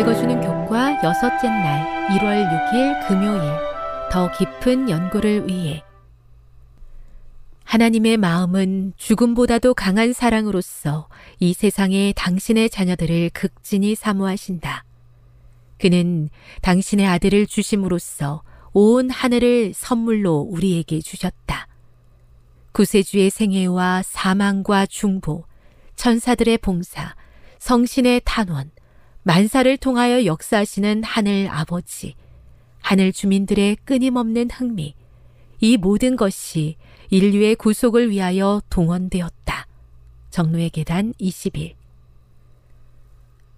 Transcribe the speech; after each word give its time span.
읽어주는 0.00 0.40
교과 0.40 1.02
여섯째 1.04 1.48
날 1.48 2.08
1월 2.08 2.48
6일 2.48 3.06
금요일 3.06 3.42
더 4.10 4.30
깊은 4.32 4.88
연구를 4.88 5.46
위해 5.46 5.82
하나님의 7.64 8.16
마음은 8.16 8.94
죽음보다도 8.96 9.74
강한 9.74 10.14
사랑으로서 10.14 11.08
이 11.38 11.52
세상에 11.52 12.14
당신의 12.16 12.70
자녀들을 12.70 13.30
극진히 13.34 13.94
사모하신다. 13.94 14.84
그는 15.78 16.30
당신의 16.62 17.06
아들을 17.06 17.46
주심으로써 17.46 18.42
온 18.72 19.10
하늘을 19.10 19.74
선물로 19.74 20.48
우리에게 20.50 21.00
주셨다. 21.00 21.68
구세주의 22.72 23.28
생애와 23.28 24.02
사망과 24.02 24.86
중보, 24.86 25.44
천사들의 25.96 26.56
봉사, 26.58 27.14
성신의 27.58 28.22
탄원, 28.24 28.70
만사를 29.22 29.76
통하여 29.76 30.24
역사하시는 30.24 31.04
하늘 31.04 31.48
아버지, 31.50 32.14
하늘 32.80 33.12
주민들의 33.12 33.76
끊임없는 33.84 34.50
흥미, 34.50 34.94
이 35.60 35.76
모든 35.76 36.16
것이 36.16 36.76
인류의 37.10 37.56
구속을 37.56 38.10
위하여 38.10 38.62
동원되었다. 38.70 39.66
정로의 40.30 40.70
계단 40.70 41.12
21 41.18 41.74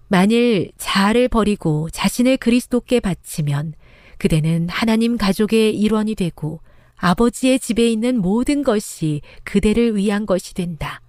만일 0.08 0.72
자아를 0.78 1.28
버리고 1.28 1.88
자신을 1.90 2.38
그리스도께 2.38 3.00
바치면 3.00 3.74
그대는 4.18 4.68
하나님 4.68 5.16
가족의 5.16 5.78
일원이 5.78 6.14
되고 6.14 6.60
아버지의 6.96 7.58
집에 7.58 7.88
있는 7.90 8.20
모든 8.20 8.62
것이 8.62 9.20
그대를 9.44 9.96
위한 9.96 10.26
것이 10.26 10.54
된다. 10.54 11.01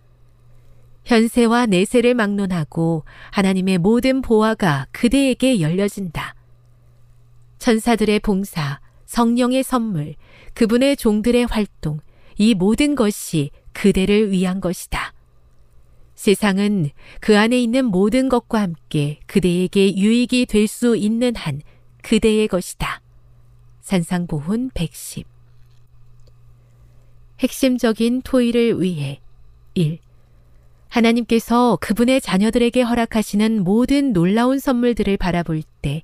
현세와 1.06 1.66
내세를 1.66 2.14
막론하고 2.14 3.04
하나님의 3.32 3.78
모든 3.78 4.22
보화가 4.22 4.88
그대에게 4.92 5.60
열려진다. 5.60 6.36
천사들의 7.60 8.20
봉사, 8.22 8.80
성령의 9.06 9.64
선물, 9.64 10.16
그분의 10.54 10.98
종들의 10.98 11.46
활동, 11.46 12.00
이 12.38 12.54
모든 12.56 12.96
것이 12.96 13.52
그대를 13.74 14.32
위한 14.32 14.62
것이다. 14.62 15.14
세상은 16.16 16.90
그 17.20 17.38
안에 17.38 17.60
있는 17.60 17.86
모든 17.86 18.30
것과 18.30 18.62
함께 18.62 19.20
그대에게 19.26 19.96
유익이 19.98 20.46
될 20.46 20.68
수 20.68 20.96
있는 20.96 21.36
한 21.36 21.62
그대의 22.02 22.48
것이다. 22.48 23.02
산상보훈 23.82 24.72
110 24.74 25.26
핵심적인 27.40 28.22
토의를 28.22 28.82
위해 28.82 29.20
1. 29.74 30.00
하나님께서 30.94 31.80
그분의 31.82 32.22
자녀들에게 32.22 32.84
허락하시는 32.84 33.64
모든 33.64 34.14
놀라운 34.14 34.60
선물들을 34.60 35.18
바라볼 35.18 35.64
때 35.82 36.04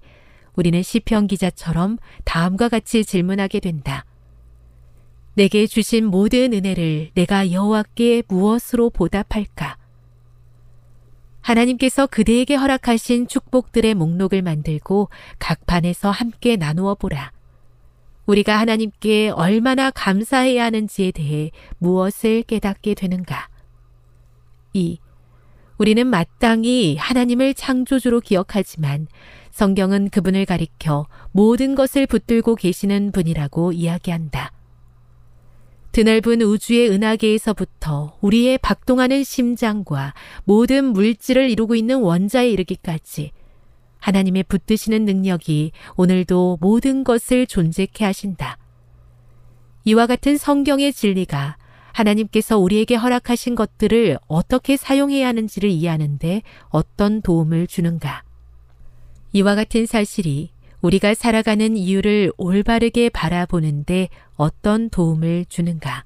우리는 0.55 0.81
시편 0.81 1.27
기자처럼 1.27 1.99
다음과 2.25 2.69
같이 2.69 3.05
질문하게 3.05 3.59
된다. 3.59 4.05
내게 5.35 5.67
주신 5.67 6.05
모든 6.05 6.53
은혜를 6.53 7.11
내가 7.13 7.51
여호와께 7.51 8.23
무엇으로 8.27 8.89
보답할까? 8.89 9.77
하나님께서 11.41 12.07
그대에게 12.07 12.55
허락하신 12.55 13.27
축복들의 13.27 13.93
목록을 13.93 14.41
만들고 14.41 15.09
각 15.37 15.67
반에서 15.67 16.09
함께 16.09 16.55
나누어 16.55 16.95
보라. 16.95 17.31
우리가 18.25 18.59
하나님께 18.59 19.29
얼마나 19.29 19.91
감사해야 19.91 20.65
하는지에 20.65 21.11
대해 21.11 21.51
무엇을 21.77 22.41
깨닫게 22.43 22.95
되는가? 22.95 23.49
2. 24.73 24.99
우리는 25.77 26.07
마땅히 26.07 26.97
하나님을 26.97 27.53
창조주로 27.53 28.19
기억하지만 28.19 29.07
성경은 29.51 30.09
그분을 30.09 30.45
가리켜 30.45 31.07
모든 31.31 31.75
것을 31.75 32.05
붙들고 32.05 32.55
계시는 32.55 33.11
분이라고 33.11 33.71
이야기한다. 33.71 34.51
드넓은 35.91 36.41
우주의 36.41 36.89
은하계에서부터 36.89 38.17
우리의 38.21 38.59
박동하는 38.59 39.23
심장과 39.23 40.13
모든 40.43 40.85
물질을 40.85 41.49
이루고 41.49 41.75
있는 41.75 42.01
원자에 42.01 42.49
이르기까지 42.51 43.31
하나님의 43.99 44.43
붙드시는 44.43 45.05
능력이 45.05 45.71
오늘도 45.95 46.59
모든 46.61 47.03
것을 47.03 47.47
존재케 47.47 48.05
하신다. 48.05 48.57
이와 49.85 50.05
같은 50.05 50.37
성경의 50.37 50.93
진리가 50.93 51.57
하나님께서 51.99 52.57
우리에게 52.57 52.95
허락하신 52.95 53.55
것들을 53.55 54.17
어떻게 54.27 54.77
사용해야 54.77 55.27
하는지를 55.27 55.69
이해하는데 55.69 56.41
어떤 56.69 57.21
도움을 57.21 57.67
주는가. 57.67 58.23
이와 59.33 59.55
같은 59.55 59.85
사실이 59.85 60.51
우리가 60.81 61.13
살아가는 61.13 61.75
이유를 61.75 62.31
올바르게 62.37 63.09
바라보는데 63.09 64.07
어떤 64.35 64.89
도움을 64.89 65.45
주는가. 65.49 66.05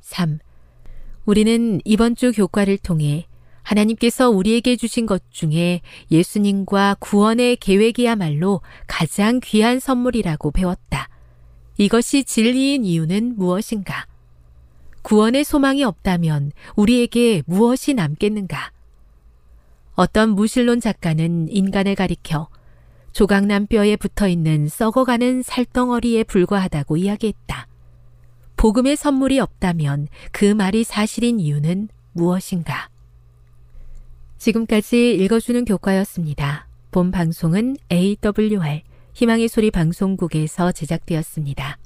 3. 0.00 0.38
우리는 1.26 1.80
이번 1.84 2.14
주 2.14 2.32
교과를 2.32 2.78
통해 2.78 3.26
하나님께서 3.62 4.30
우리에게 4.30 4.76
주신 4.76 5.06
것 5.06 5.22
중에 5.30 5.80
예수님과 6.10 6.96
구원의 6.98 7.56
계획이야말로 7.56 8.62
가장 8.86 9.40
귀한 9.42 9.80
선물이라고 9.80 10.52
배웠다. 10.52 11.08
이것이 11.78 12.24
진리인 12.24 12.84
이유는 12.84 13.36
무엇인가? 13.36 14.09
구원의 15.02 15.44
소망이 15.44 15.84
없다면 15.84 16.52
우리에게 16.76 17.42
무엇이 17.46 17.94
남겠는가? 17.94 18.72
어떤 19.94 20.30
무신론 20.30 20.80
작가는 20.80 21.48
인간을 21.48 21.94
가리켜 21.94 22.48
조각난 23.12 23.66
뼈에 23.66 23.96
붙어 23.96 24.28
있는 24.28 24.68
썩어가는 24.68 25.42
살덩어리에 25.42 26.24
불과하다고 26.24 26.96
이야기했다. 26.96 27.66
복음의 28.56 28.96
선물이 28.96 29.40
없다면 29.40 30.08
그 30.32 30.44
말이 30.44 30.84
사실인 30.84 31.40
이유는 31.40 31.88
무엇인가? 32.12 32.88
지금까지 34.38 35.14
읽어주는 35.14 35.64
교과였습니다. 35.64 36.66
본 36.90 37.10
방송은 37.10 37.76
AWR 37.90 38.82
희망의 39.12 39.48
소리 39.48 39.70
방송국에서 39.70 40.72
제작되었습니다. 40.72 41.78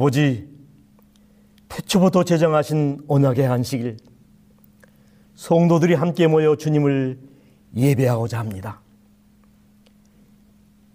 아버지, 0.00 0.48
태초부터 1.68 2.24
제정하신 2.24 3.02
언약의 3.06 3.46
안식일, 3.46 3.98
성도들이 5.34 5.92
함께 5.92 6.26
모여 6.26 6.56
주님을 6.56 7.18
예배하고자 7.76 8.38
합니다. 8.38 8.80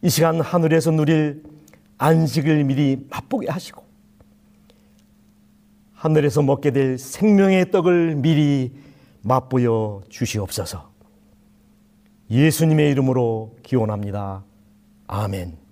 이 0.01 0.09
시간 0.09 0.41
하늘에서 0.41 0.89
누릴 0.89 1.43
안식을 1.99 2.63
미리 2.63 3.05
맛보게 3.11 3.51
하시고, 3.51 3.85
하늘에서 5.93 6.41
먹게 6.41 6.71
될 6.71 6.97
생명의 6.97 7.69
떡을 7.69 8.15
미리 8.15 8.73
맛보여 9.21 10.01
주시옵소서. 10.09 10.89
예수님의 12.31 12.89
이름으로 12.89 13.55
기원합니다. 13.61 14.43
아멘. 15.05 15.64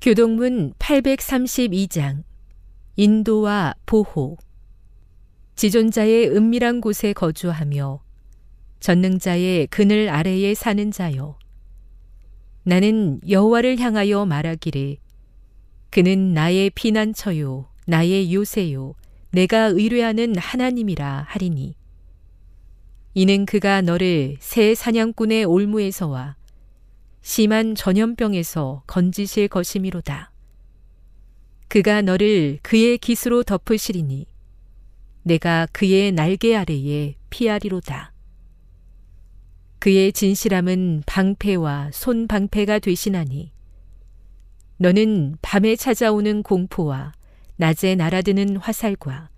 교동문 0.00 0.72
832장 0.78 2.22
인도와 2.96 3.74
보호. 3.84 4.38
지존자의 5.56 6.30
은밀한 6.30 6.80
곳에 6.80 7.12
거주하며 7.12 8.02
전능자의 8.80 9.66
그늘 9.66 10.08
아래에 10.08 10.54
사는 10.54 10.90
자여 10.90 11.38
나는 12.62 13.20
여호와를 13.28 13.78
향하여 13.78 14.24
말하기를 14.24 14.96
그는 15.90 16.32
나의 16.32 16.70
피난처요 16.70 17.68
나의 17.86 18.32
요새요 18.32 18.94
내가 19.32 19.64
의뢰하는 19.66 20.34
하나님이라 20.38 21.26
하리니. 21.28 21.74
이는 23.12 23.44
그가 23.44 23.82
너를 23.82 24.36
새 24.40 24.74
사냥꾼의 24.74 25.44
올무에서와 25.44 26.39
심한 27.22 27.74
전염병에서 27.74 28.84
건지실 28.86 29.48
것이미로다. 29.48 30.32
그가 31.68 32.02
너를 32.02 32.58
그의 32.62 32.98
기수로 32.98 33.44
덮으시리니 33.44 34.26
내가 35.22 35.66
그의 35.72 36.12
날개 36.12 36.56
아래에 36.56 37.16
피하리로다. 37.28 38.12
그의 39.78 40.12
진실함은 40.12 41.04
방패와 41.06 41.90
손방패가 41.92 42.80
되시나니 42.80 43.52
너는 44.78 45.36
밤에 45.42 45.76
찾아오는 45.76 46.42
공포와 46.42 47.12
낮에 47.56 47.94
날아드는 47.94 48.56
화살과 48.56 49.30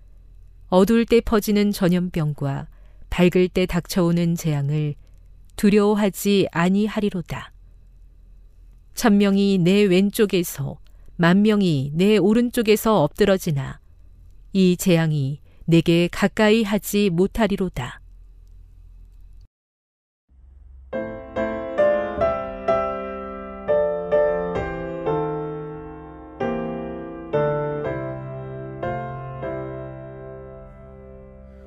어두울 0.69 1.05
때 1.05 1.21
퍼지는 1.21 1.71
전염병과 1.71 2.67
밝을 3.09 3.49
때 3.49 3.65
닥쳐오는 3.65 4.35
재앙을 4.35 4.95
두려워하지 5.55 6.47
아니하리로다. 6.51 7.52
천 8.93 9.17
명이 9.17 9.59
내 9.59 9.83
왼쪽에서 9.83 10.77
만 11.15 11.41
명이 11.41 11.91
내 11.95 12.17
오른쪽에서 12.17 13.03
엎드러지나 13.03 13.79
이 14.53 14.77
재앙이 14.77 15.39
내게 15.65 16.07
가까이 16.11 16.63
하지 16.63 17.09
못하리로다. 17.09 18.01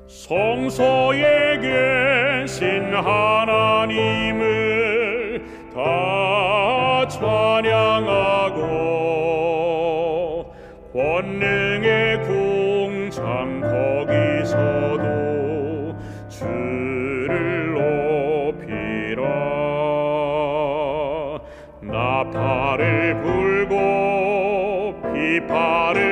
성소에 0.07 1.59
계신 1.61 2.93
하나님을 2.93 4.01
다 5.73 6.16
찬양하고 7.09 8.67
권능의 10.93 12.21
궁창 12.23 13.61
거기서도 13.61 15.05
주를 16.27 17.73
높이라. 18.53 19.23
나팔을 21.81 23.21
불고 23.21 24.95
비파를 25.13 26.06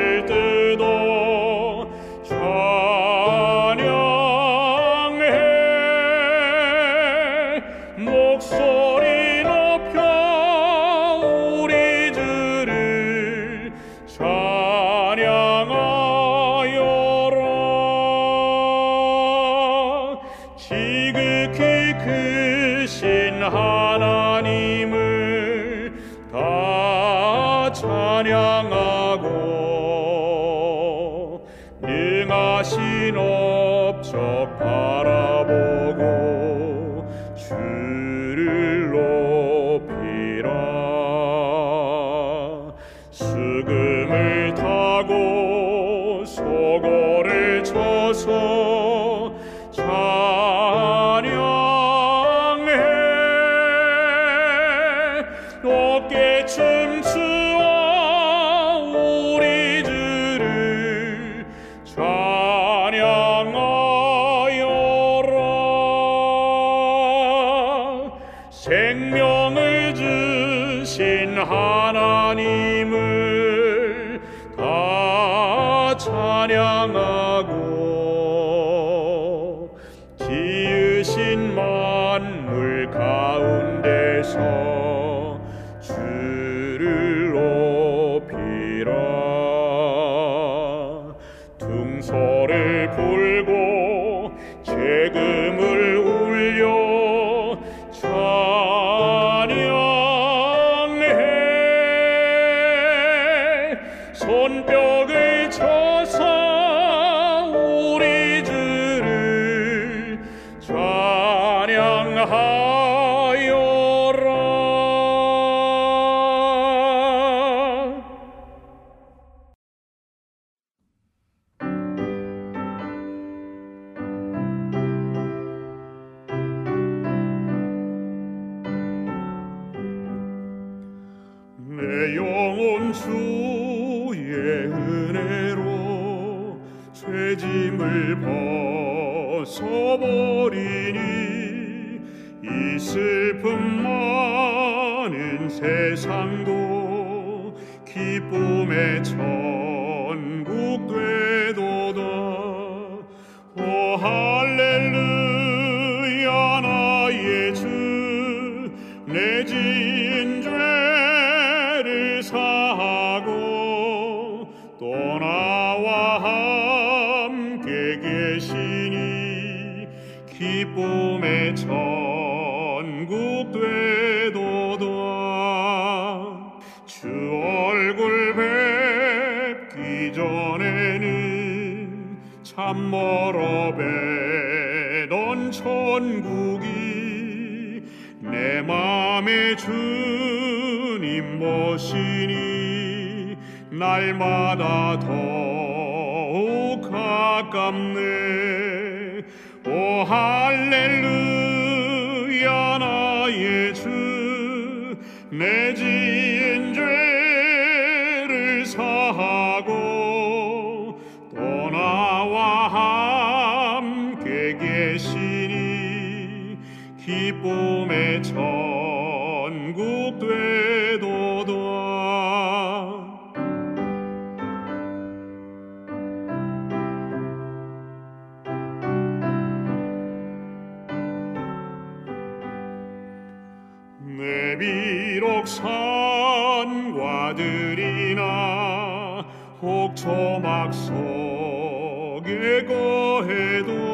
비록 234.57 235.47
산과 235.47 237.35
들이나 237.35 239.25
혹초막 239.61 240.73
속에 240.73 242.65
거해도 242.65 243.84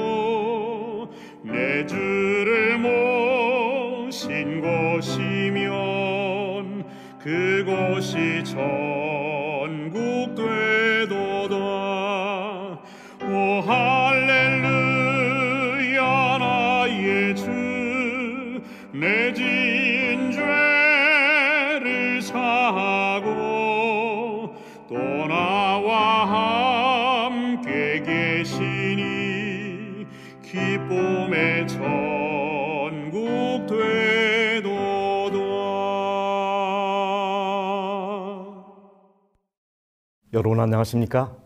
여러분 40.44 40.60
안녕하십니까? 40.60 41.38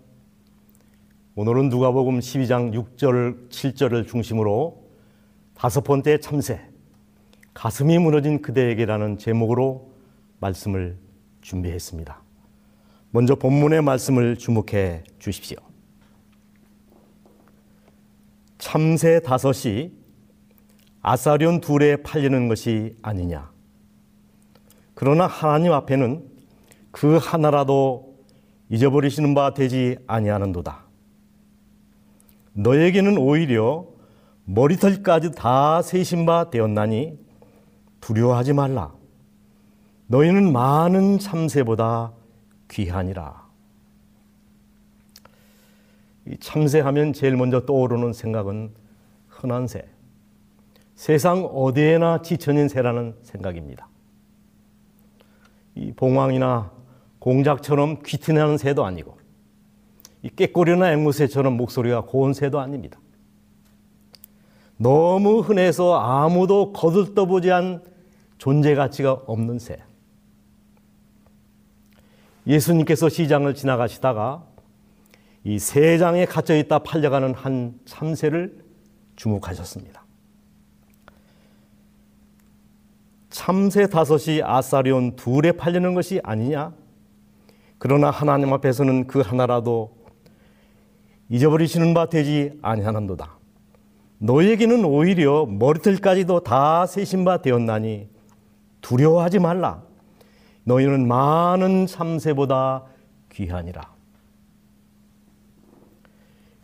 오늘은 1.36 1.68
누가복음 1.68 2.20
12장 2.20 2.72
6절, 2.72 3.50
7절을 3.50 4.08
중심으로 4.08 4.86
다섯 5.54 5.82
번째 5.82 6.18
참새, 6.22 6.62
가슴이 7.54 7.98
무너진 7.98 8.42
그대에게라는 8.42 9.18
제목으로 9.18 9.92
말씀을 10.40 10.98
준비했습니다. 11.42 12.22
먼저 13.12 13.36
본문의 13.36 13.82
말씀을 13.82 14.38
주목해 14.38 15.04
주십시오. 15.20 15.58
참새 18.58 19.20
다섯이 19.20 19.92
아사련 21.02 21.60
둘에 21.60 21.98
팔리는 21.98 22.48
것이 22.48 22.96
아니냐. 23.02 23.52
그러나 24.94 25.28
하나님 25.28 25.74
앞에는 25.74 26.30
그 26.92 27.18
하나라도 27.18 28.05
잊어버리시는 28.70 29.34
바 29.36 29.54
되지 29.54 29.98
아니하는도다. 30.08 30.86
너에게는 32.54 33.18
오히려 33.18 33.86
머리털까지 34.46 35.32
다 35.32 35.82
세신 35.82 36.26
바 36.26 36.50
되었나니 36.50 37.20
두려워하지 38.02 38.54
말라. 38.54 38.94
너희는 40.08 40.52
많은 40.52 41.20
참새보다 41.20 42.14
귀하니라. 42.70 43.46
이 46.28 46.38
참새하면 46.40 47.14
제일 47.14 47.36
먼저 47.36 47.66
떠오르는 47.66 48.14
생각은 48.14 48.74
흔한 49.28 49.68
새. 49.68 49.88
세상 50.96 51.46
어디에나 51.46 52.22
지천인 52.22 52.68
새라는 52.68 53.16
생각입니다. 53.22 53.90
이 55.76 55.92
봉황이나 55.92 56.72
공작처럼 57.26 58.04
귀티나는 58.04 58.60
새도 58.60 58.86
아니고 58.86 59.18
이 60.22 60.30
깨꼬리나 60.30 60.92
앵무새처럼 60.92 61.58
목소리가 61.58 62.02
고운 62.02 62.34
새도 62.34 62.60
아닙니다. 62.60 63.00
너무 64.78 65.40
흔해서 65.40 65.96
아무도 65.96 66.72
거들떠보지 66.72 67.52
않은 67.52 67.84
존재 68.38 68.76
가치가 68.76 69.14
없는 69.14 69.58
새. 69.58 69.80
예수님께서 72.46 73.10
시장을 73.10 73.56
지나가시다가 73.56 74.46
이 75.44 75.58
세장에 75.58 76.26
갇혀 76.26 76.56
있다 76.56 76.80
팔려가는 76.80 77.34
한 77.34 77.80
참새를 77.86 78.64
주목하셨습니다. 79.16 80.06
참새 83.32 83.88
다섯이 83.88 84.44
아사리온 84.44 85.16
둘에 85.16 85.54
팔리는 85.54 85.92
것이 85.96 86.20
아니냐? 86.24 86.85
그러나 87.88 88.10
하나님 88.10 88.52
앞에서는 88.52 89.06
그 89.06 89.20
하나라도 89.20 89.96
잊어버리시는 91.30 91.94
바 91.94 92.10
되지 92.10 92.58
아니하는도다. 92.64 93.38
너에게는 94.18 94.84
오히려 94.86 95.46
머리털까지도 95.46 96.40
다 96.40 96.88
세신 96.88 97.26
바 97.26 97.44
되었나니 97.44 98.10
두려워하지 98.82 99.38
말라. 99.38 99.84
너희는 100.64 101.08
많은 101.08 101.86
참새보다 101.86 102.86
귀하니라. 103.32 103.94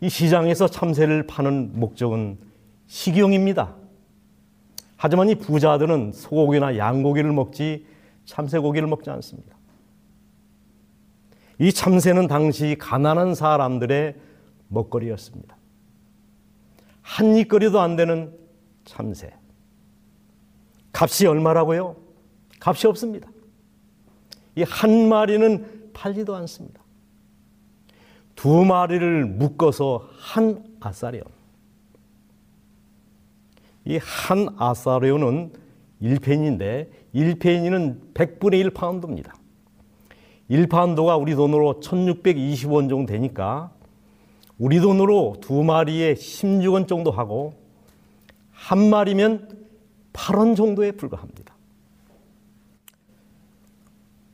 이 0.00 0.08
시장에서 0.08 0.66
참새를 0.66 1.28
파는 1.28 1.78
목적은 1.78 2.36
식용입니다. 2.88 3.76
하지만 4.96 5.28
이 5.28 5.36
부자들은 5.36 6.14
소고기나 6.14 6.76
양고기를 6.78 7.32
먹지 7.32 7.86
참새고기를 8.24 8.88
먹지 8.88 9.08
않습니다. 9.10 9.61
이 11.62 11.72
참새는 11.72 12.26
당시 12.26 12.74
가난한 12.76 13.36
사람들의 13.36 14.16
먹거리였습니다. 14.66 15.56
한 17.02 17.36
입거리도 17.36 17.80
안 17.80 17.94
되는 17.94 18.36
참새. 18.84 19.30
값이 20.92 21.24
얼마라고요? 21.28 21.94
값이 22.60 22.88
없습니다. 22.88 23.28
이 24.56 24.64
한 24.64 25.08
마리는 25.08 25.92
팔리도 25.92 26.34
않습니다. 26.34 26.82
두 28.34 28.64
마리를 28.64 29.24
묶어서 29.24 30.08
한 30.18 30.64
아사리온. 30.80 31.22
이 33.84 33.98
한 33.98 34.48
아사리온은 34.58 35.52
1페니인데 36.02 36.88
1페니는 37.14 38.14
100분의 38.14 38.68
1파운드입니다. 38.70 39.32
1파운드가 40.52 41.18
우리 41.18 41.34
돈으로 41.34 41.80
1620원 41.80 42.88
정도 42.88 43.06
되니까 43.06 43.70
우리 44.58 44.80
돈으로 44.80 45.36
두 45.40 45.62
마리에 45.64 46.14
16원 46.14 46.86
정도 46.86 47.10
하고 47.10 47.54
한 48.50 48.90
마리면 48.90 49.48
8원 50.12 50.54
정도에 50.54 50.92
불과합니다. 50.92 51.54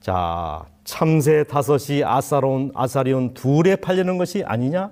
자, 0.01 0.67
참새 0.85 1.45
다섯이 1.45 2.03
아사론, 2.03 2.73
아사리온 2.75 3.35
둘에 3.35 3.77
팔리는 3.77 4.19
것이 4.19 4.43
아니냐? 4.45 4.91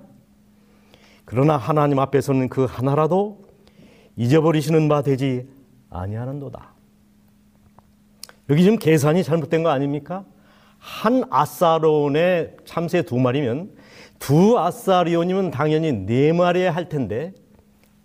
그러나 1.25 1.57
하나님 1.57 1.99
앞에서는 1.99 2.47
그 2.49 2.65
하나라도 2.65 3.41
잊어버리시는 4.15 4.87
바 4.87 5.01
되지 5.01 5.49
아니하는도다. 5.89 6.73
여기 8.49 8.63
지금 8.63 8.77
계산이 8.77 9.23
잘못된 9.23 9.63
거 9.63 9.69
아닙니까? 9.69 10.23
한 10.87 11.23
아사론에 11.29 12.55
참새 12.63 13.01
두 13.01 13.17
마리면 13.17 13.75
두 14.19 14.57
아사리온이면 14.57 15.51
당연히 15.51 15.91
네 15.91 16.31
마리에 16.31 16.69
할 16.69 16.87
텐데 16.87 17.33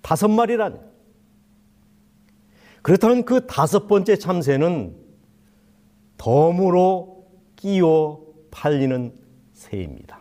다섯 0.03 0.27
마리라니. 0.27 0.79
그렇다면 2.83 3.25
그 3.25 3.47
다섯 3.47 3.87
번째 3.87 4.17
참새는 4.17 4.97
덤으로 6.19 7.29
끼워 7.55 8.27
팔리는 8.51 9.15
새입니다. 9.53 10.21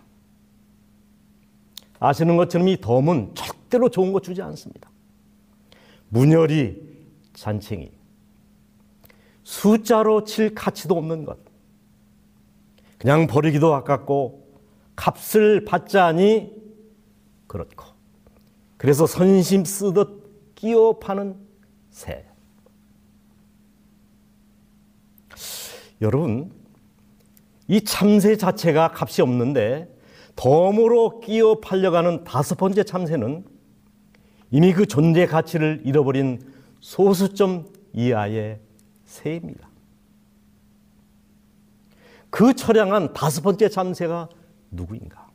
아시는 2.00 2.38
것처럼 2.38 2.68
이 2.68 2.80
덤은 2.80 3.34
절대로 3.34 3.90
좋은 3.90 4.14
거 4.14 4.20
주지 4.20 4.44
않습니다. 4.44 4.92
문열이 6.10 6.80
잔챙이, 7.34 7.92
숫자로 9.44 10.26
칠 10.26 10.54
가치도 10.54 10.96
없는 10.96 11.26
것, 11.26 11.40
그냥 13.02 13.26
버리기도 13.26 13.74
아깝고 13.74 14.46
값을 14.96 15.66
받자니 15.66 16.54
그렇고 17.48 17.86
그래서 18.78 19.08
선심 19.08 19.66
쓰듯 19.66 20.54
끼워 20.54 21.00
파는 21.00 21.36
새. 21.90 22.28
여러분, 26.00 26.52
이 27.68 27.84
참새 27.84 28.38
자체가 28.38 28.94
값이 28.96 29.24
없는데 29.24 29.92
덤으로 30.36 31.22
끼어 31.22 31.60
팔려가는 31.60 32.24
다섯 32.24 32.54
번째 32.56 32.84
참새는 32.84 33.44
이미 34.52 34.74
그 34.74 34.86
존재 34.86 35.26
가치를 35.26 35.82
잃어버린 35.86 36.40
소수점 36.82 37.66
이하의 37.94 38.60
새입니다. 39.06 39.71
그 42.32 42.56
처량한 42.56 43.14
다섯 43.14 43.42
번째 43.44 43.70
참새가 43.70 44.28
누구인가? 44.72 45.30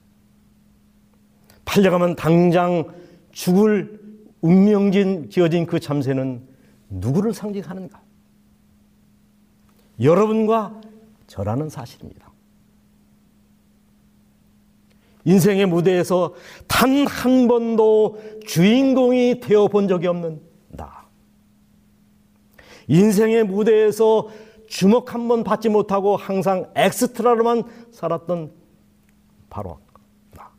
팔려가면 1.65 2.17
당장 2.17 2.93
죽을 3.31 4.01
운명진 4.41 5.31
지어진 5.31 5.67
그 5.67 5.79
참새는 5.79 6.43
누구를 6.89 7.33
상징하는가? 7.33 8.03
여러분과 10.01 10.81
저라는 11.27 11.69
사실입니다. 11.69 12.33
인생의 15.25 15.67
무대에서 15.67 16.35
단 16.67 17.05
한 17.07 17.49
번도 17.49 18.23
주인공이 18.47 19.41
되어 19.41 19.67
본 19.69 19.89
적이 19.89 20.07
없는 20.07 20.41
나. 20.69 21.07
인생의 22.89 23.45
무대에서 23.45 24.29
주목 24.69 25.15
한 25.15 25.29
번 25.29 25.45
받지 25.45 25.69
못하고 25.69 26.17
항상 26.17 26.71
엑스트라로만 26.75 27.65
살았던 27.93 28.53
바로 29.49 29.79
나. 30.33 30.51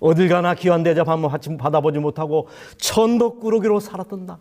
어딜 0.00 0.28
가나 0.28 0.54
귀한 0.54 0.82
대접 0.82 1.08
한번 1.08 1.30
받아보지 1.58 1.98
못하고 1.98 2.48
천덕 2.78 3.40
꾸러기로 3.40 3.80
살았던 3.80 4.26
나. 4.26 4.38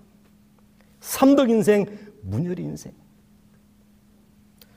삼덕 0.99 1.49
인생, 1.49 1.85
문열이 2.23 2.63
인생. 2.63 2.91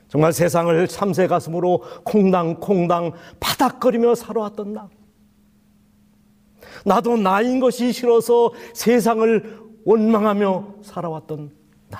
정말 0.07 0.33
세상을 0.33 0.87
참새 0.87 1.27
가슴으로 1.27 1.83
콩당콩당 2.03 3.13
바닥거리며 3.39 4.15
살아왔던 4.15 4.73
나. 4.73 4.89
나도 6.85 7.17
나인 7.17 7.59
것이 7.59 7.91
싫어서 7.91 8.51
세상을 8.73 9.59
원망하며 9.85 10.75
살아왔던 10.81 11.51
나. 11.89 11.99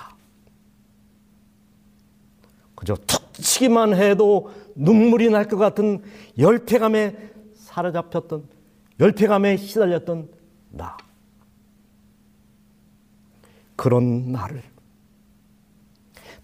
그저 2.79 2.95
툭 2.95 3.33
치기만 3.33 3.93
해도 3.93 4.51
눈물이 4.75 5.29
날 5.29 5.49
것 5.49 5.57
같은 5.57 6.01
열패감에 6.37 7.29
사로잡혔던, 7.55 8.47
열패감에 9.01 9.57
시달렸던 9.57 10.29
나. 10.69 10.95
그런 13.75 14.31
나를 14.31 14.63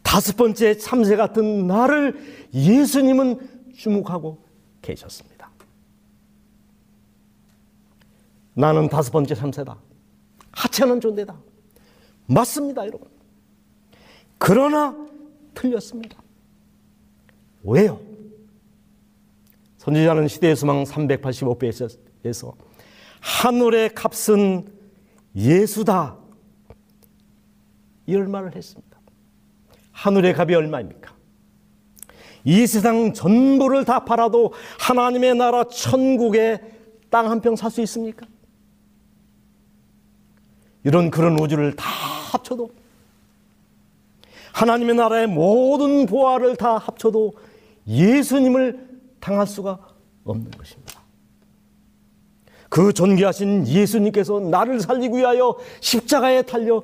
다섯 0.01 0.35
번째 0.35 0.77
참새 0.77 1.15
같은 1.15 1.67
나를 1.67 2.17
예수님은 2.53 3.73
주목하고 3.75 4.43
계셨습니다. 4.81 5.49
나는 8.53 8.89
다섯 8.89 9.11
번째 9.11 9.35
참새다. 9.35 9.77
하찮은 10.51 10.99
존재다. 10.99 11.37
맞습니다, 12.27 12.85
여러분. 12.85 13.09
그러나 14.37 14.95
틀렸습니다. 15.53 16.24
왜요? 17.65 17.99
선지자는 19.77 20.27
시대의 20.27 20.55
수망 20.55 20.83
385페이지에서 20.83 22.53
하늘의 23.19 23.93
값은 23.95 24.67
예수다. 25.35 26.17
이런 28.05 28.29
말을 28.31 28.55
했습니다. 28.55 28.99
하늘의 29.91 30.33
값이 30.37 30.53
얼마입니까? 30.53 31.13
이 32.43 32.67
세상 32.67 33.13
전부를 33.13 33.85
다 33.85 34.05
팔아도 34.05 34.53
하나님의 34.79 35.35
나라 35.35 35.63
천국에 35.63 36.59
땅 37.09 37.25
한 37.27 37.41
평 37.41 37.55
살 37.55 37.71
수 37.71 37.81
있습니까? 37.81 38.27
이런 40.83 41.09
그런 41.09 41.39
우주를 41.39 41.75
다 41.75 41.85
합쳐도 42.31 42.69
하나님의 44.53 44.95
나라의 44.95 45.27
모든 45.27 46.05
보화를 46.05 46.55
다 46.55 46.77
합쳐도 46.77 47.33
예수님을 47.87 48.87
당할 49.19 49.47
수가 49.47 49.79
없는 50.23 50.51
것입니다. 50.51 51.01
그 52.69 52.91
존귀하신 52.91 53.67
예수님께서 53.67 54.39
나를 54.39 54.79
살리기 54.79 55.15
위하여 55.15 55.57
십자가에 55.79 56.41
달려 56.41 56.83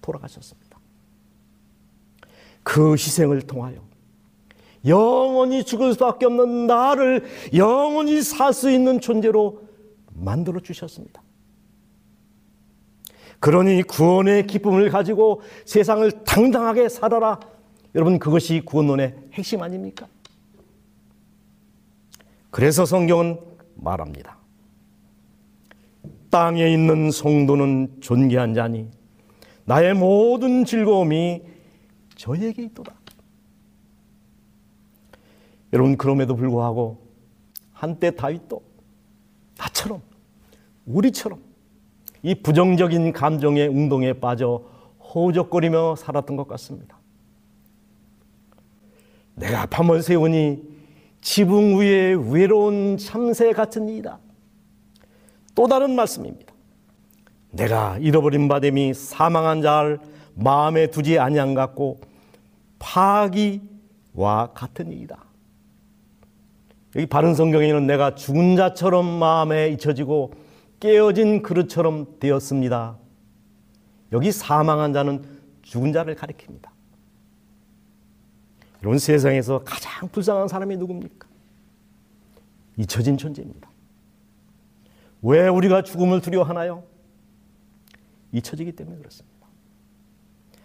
돌아가셨습니다. 0.00 0.78
그 2.62 2.92
희생을 2.92 3.42
통하여 3.42 3.80
영원히 4.86 5.64
죽을 5.64 5.92
수밖에 5.94 6.26
없는 6.26 6.66
나를 6.66 7.24
영원히 7.54 8.22
살 8.22 8.52
수 8.52 8.70
있는 8.70 9.00
존재로 9.00 9.62
만들어 10.14 10.60
주셨습니다. 10.60 11.22
그러니 13.40 13.82
구원의 13.82 14.46
기쁨을 14.46 14.90
가지고 14.90 15.42
세상을 15.64 16.24
당당하게 16.24 16.88
살아라. 16.88 17.38
여러분 17.94 18.18
그것이 18.18 18.62
구원론의 18.64 19.14
핵심 19.32 19.62
아닙니까? 19.62 20.06
그래서 22.50 22.86
성경은 22.86 23.38
말합니다. 23.74 24.38
땅에 26.30 26.70
있는 26.72 27.10
성도는 27.10 27.98
존귀한 28.00 28.54
자니 28.54 28.90
나의 29.64 29.94
모든 29.94 30.64
즐거움이 30.64 31.42
저에게 32.16 32.62
있도다. 32.64 32.94
여러분 35.72 35.96
그럼에도 35.96 36.36
불구하고 36.36 37.06
한때 37.72 38.14
다윗도 38.14 38.62
나처럼 39.58 40.00
우리처럼 40.86 41.40
이 42.22 42.34
부정적인 42.34 43.12
감정의 43.12 43.68
운동에 43.68 44.14
빠져 44.14 44.64
호적거리며 45.00 45.96
살았던 45.96 46.36
것 46.36 46.48
같습니다. 46.48 46.98
내가 49.34 49.66
밤을 49.66 50.02
새우니 50.02 50.75
지붕 51.20 51.78
위에 51.78 52.14
외로운 52.14 52.96
참새 52.98 53.52
같은 53.52 53.88
이다. 53.88 54.18
또 55.54 55.66
다른 55.66 55.94
말씀입니다. 55.94 56.54
내가 57.50 57.98
잃어버린 57.98 58.48
바됨이 58.48 58.94
사망한 58.94 59.62
자를 59.62 59.98
마음에 60.34 60.88
두지 60.88 61.18
아니한 61.18 61.54
같고 61.54 62.00
파기와 62.78 64.52
같은 64.54 64.92
이다. 64.92 65.24
여기 66.94 67.06
바른 67.06 67.34
성경에는 67.34 67.86
내가 67.86 68.14
죽은 68.14 68.56
자처럼 68.56 69.06
마음에 69.06 69.68
잊혀지고 69.68 70.32
깨어진 70.80 71.42
그릇처럼 71.42 72.18
되었습니다. 72.20 72.98
여기 74.12 74.32
사망한 74.32 74.92
자는 74.92 75.22
죽은 75.62 75.92
자를 75.92 76.14
가리킵니다. 76.14 76.75
이런 78.86 79.00
세상에서 79.00 79.64
가장 79.64 80.08
불쌍한 80.10 80.46
사람이 80.46 80.76
누굽니까? 80.76 81.26
잊혀진 82.76 83.16
존재입니다. 83.18 83.68
왜 85.22 85.48
우리가 85.48 85.82
죽음을 85.82 86.20
두려워하나요? 86.20 86.84
잊혀지기 88.30 88.70
때문에 88.76 88.98
그렇습니다. 88.98 89.48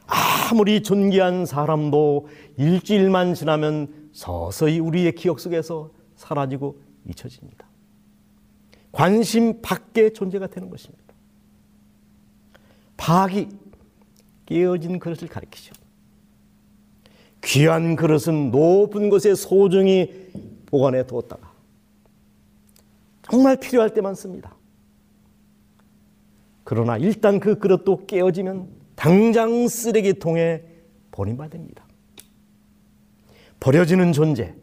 아무리 0.06 0.84
존귀한 0.84 1.48
사람도 1.48 2.28
일주일만 2.58 3.34
지나면 3.34 4.12
서서히 4.14 4.78
우리의 4.78 5.16
기억 5.16 5.40
속에서 5.40 5.90
사라지고 6.16 6.80
잊혀집니다. 7.10 7.66
관심 8.92 9.64
밖의 9.64 10.14
존재가 10.14 10.46
되는 10.46 10.70
것입니다. 10.70 11.04
박이 12.98 13.50
깨어진 14.46 15.00
그릇을 15.00 15.28
가리키죠. 15.28 15.81
귀한 17.44 17.96
그릇은 17.96 18.52
높은 18.52 19.10
곳에 19.10 19.36
소중히 19.36 20.30
보관해 20.66 21.06
두었다가 21.06 21.52
정말 23.24 23.58
필요할 23.58 23.94
때만 23.94 24.16
씁니다. 24.16 24.56
그러나 26.64 26.98
일단 26.98 27.40
그 27.40 27.58
그릇도 27.58 28.06
깨어지면 28.06 28.68
당장 28.96 29.68
쓰레기통에 29.68 30.64
버림받습니다. 31.12 31.84
버려지는 33.60 34.14
존재. 34.14 34.54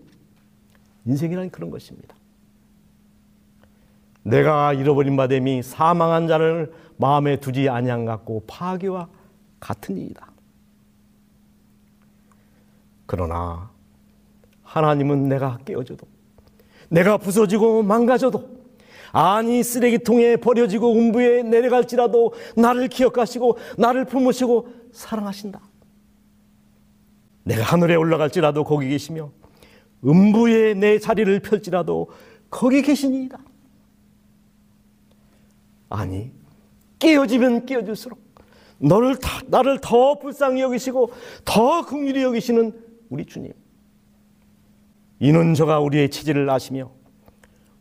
인생이란 1.06 1.50
그런 1.50 1.70
것입니다. 1.70 2.14
내가 4.22 4.74
잃어버린 4.74 5.16
바됨이 5.16 5.62
사망한 5.62 6.26
자를 6.28 6.72
마음에 6.98 7.40
두지 7.40 7.68
아니한 7.68 8.04
같고 8.04 8.44
파괴와 8.46 9.08
같은 9.60 9.96
일이다. 9.96 10.30
그러나 13.08 13.70
하나님은 14.64 15.30
내가 15.30 15.58
깨어져도 15.64 16.06
내가 16.90 17.16
부서지고 17.16 17.82
망가져도 17.82 18.58
아니 19.12 19.62
쓰레기통에 19.62 20.36
버려지고 20.36 20.92
음부에 20.92 21.42
내려갈지라도 21.42 22.34
나를 22.54 22.88
기억하시고 22.88 23.56
나를 23.78 24.04
품으시고 24.04 24.68
사랑하신다. 24.92 25.58
내가 27.44 27.62
하늘에 27.62 27.94
올라갈지라도 27.94 28.64
거기 28.64 28.90
계시며 28.90 29.30
음부에 30.04 30.74
내 30.74 30.98
자리를 30.98 31.40
펼지라도 31.40 32.10
거기 32.50 32.82
계시니이다. 32.82 33.38
아니 35.88 36.30
깨어지면 36.98 37.64
깨어질수록 37.64 38.18
너를 38.76 39.16
다, 39.16 39.40
나를 39.46 39.78
더 39.80 40.18
불쌍히 40.18 40.60
여기시고 40.60 41.10
더 41.46 41.86
긍휼히 41.86 42.22
여기시는 42.22 42.87
우리 43.08 43.24
주님. 43.24 43.52
이는 45.20 45.54
저가 45.54 45.80
우리의 45.80 46.10
체질을 46.10 46.48
아시며 46.48 46.90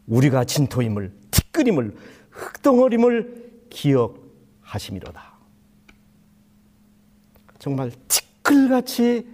우리가 0.08 0.46
진토임을 0.46 1.14
티끌임을 1.32 1.96
흙덩어림을 2.32 3.68
기억하심이로다. 3.70 5.38
정말 7.60 7.92
티끌같이 8.08 9.28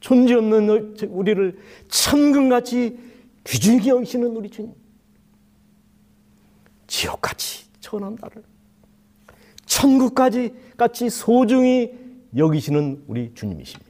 존재 0.00 0.34
없는 0.34 0.96
우리를 1.08 1.58
천금같이 1.88 2.98
귀중히 3.44 3.88
여기시는 3.88 4.36
우리 4.36 4.50
주님. 4.50 4.74
지옥같이 6.86 7.66
천한 7.80 8.16
나를 8.20 8.42
천국까지 9.66 10.54
같이 10.76 11.10
소중히 11.10 11.92
여기시는 12.36 13.04
우리 13.06 13.32
주님이십니다. 13.34 13.85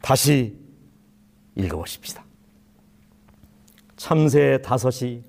다시 0.00 0.58
읽어보십시다. 1.54 2.24
참새 3.96 4.60
다섯이 4.62 5.22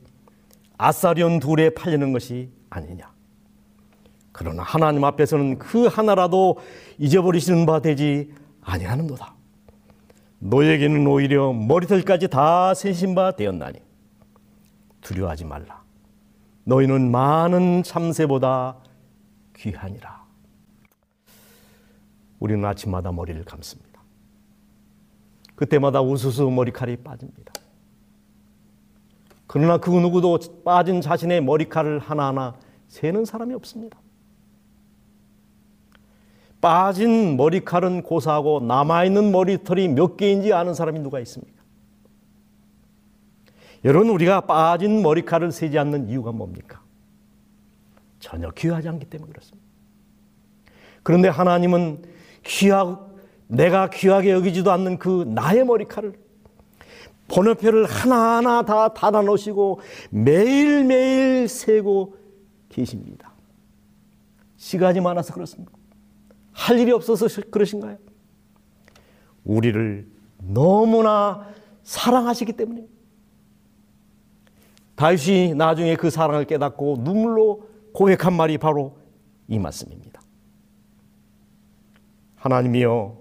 아사리온 0.77 1.39
둘에 1.39 1.69
팔리는 1.71 2.13
것이 2.13 2.49
아니냐. 2.69 3.12
그러나 4.31 4.63
하나님 4.63 5.03
앞에서는 5.03 5.60
그 5.60 5.88
하나라도 5.88 6.57
잊어버리시는 6.97 7.65
바 7.65 7.81
되지 7.81 8.34
아니하는도다. 8.62 9.36
너에게는 10.39 11.05
오히려 11.05 11.53
머리털까지 11.53 12.29
다 12.29 12.73
세신 12.73 13.13
바 13.13 13.36
되었나니 13.36 13.79
두려워하지 15.01 15.45
말라. 15.45 15.84
너희는 16.63 17.12
많은 17.12 17.84
참새보다 17.84 18.77
귀하니라. 19.55 20.21
우리는 22.39 22.63
아침마다 22.65 23.12
머리를 23.12 23.43
감습니다. 23.43 23.90
그때마다 25.62 26.02
우수수 26.02 26.50
머리칼이 26.50 26.97
빠집니다. 26.97 27.54
그러나 29.45 29.78
그 29.78 29.91
누구도 29.91 30.39
빠진 30.65 31.02
자신의 31.02 31.43
머리칼을 31.43 32.00
하나하나 32.00 32.56
세는 32.88 33.26
사람이 33.26 33.54
없습니다. 33.54 34.00
빠진 36.62 37.38
머리칼은 37.38 38.02
고사하고 38.02 38.62
남아있는 38.62 39.32
머리털이 39.32 39.89
몇 39.89 40.17
개인지 40.17 40.52
아는 40.52 40.74
사람이 40.74 41.00
누가 41.00 41.19
있습니까? 41.19 41.62
여러분, 43.86 44.10
우리가 44.10 44.41
빠진 44.41 45.04
머리칼을 45.04 45.52
세지 45.52 45.78
않는 45.78 46.10
이유가 46.10 46.32
뭡니까? 46.32 46.82
전혀 48.19 48.50
귀하지 48.50 48.89
않기 48.89 49.06
때문에 49.06 49.32
그렇습니다. 49.32 49.67
그런데 51.04 51.28
하나님은 51.28 52.04
귀하, 52.45 53.11
내가 53.51 53.89
귀하게 53.89 54.31
여기지도 54.31 54.71
않는 54.71 54.97
그 54.97 55.25
나의 55.27 55.65
머리칼을 55.65 56.13
번호표를 57.27 57.85
하나하나 57.85 58.63
다 58.63 58.93
닫아 58.93 59.21
놓으시고 59.21 59.81
매일매일 60.09 61.49
세고 61.49 62.15
계십니다. 62.69 63.33
시간이 64.55 65.01
많아서 65.01 65.33
그렇습니다. 65.33 65.71
할 66.53 66.79
일이 66.79 66.91
없어서 66.91 67.27
그러신가요? 67.49 67.97
우리를 69.43 70.07
너무나 70.37 71.47
사랑하시기 71.83 72.53
때문입니다. 72.53 72.93
다윗이 74.95 75.55
나중에 75.55 75.95
그 75.95 76.09
사랑을 76.09 76.45
깨닫고 76.45 76.97
눈물로 77.01 77.67
고백한 77.93 78.33
말이 78.33 78.57
바로 78.57 78.97
이 79.47 79.59
말씀입니다. 79.59 80.21
하나님이여 82.35 83.20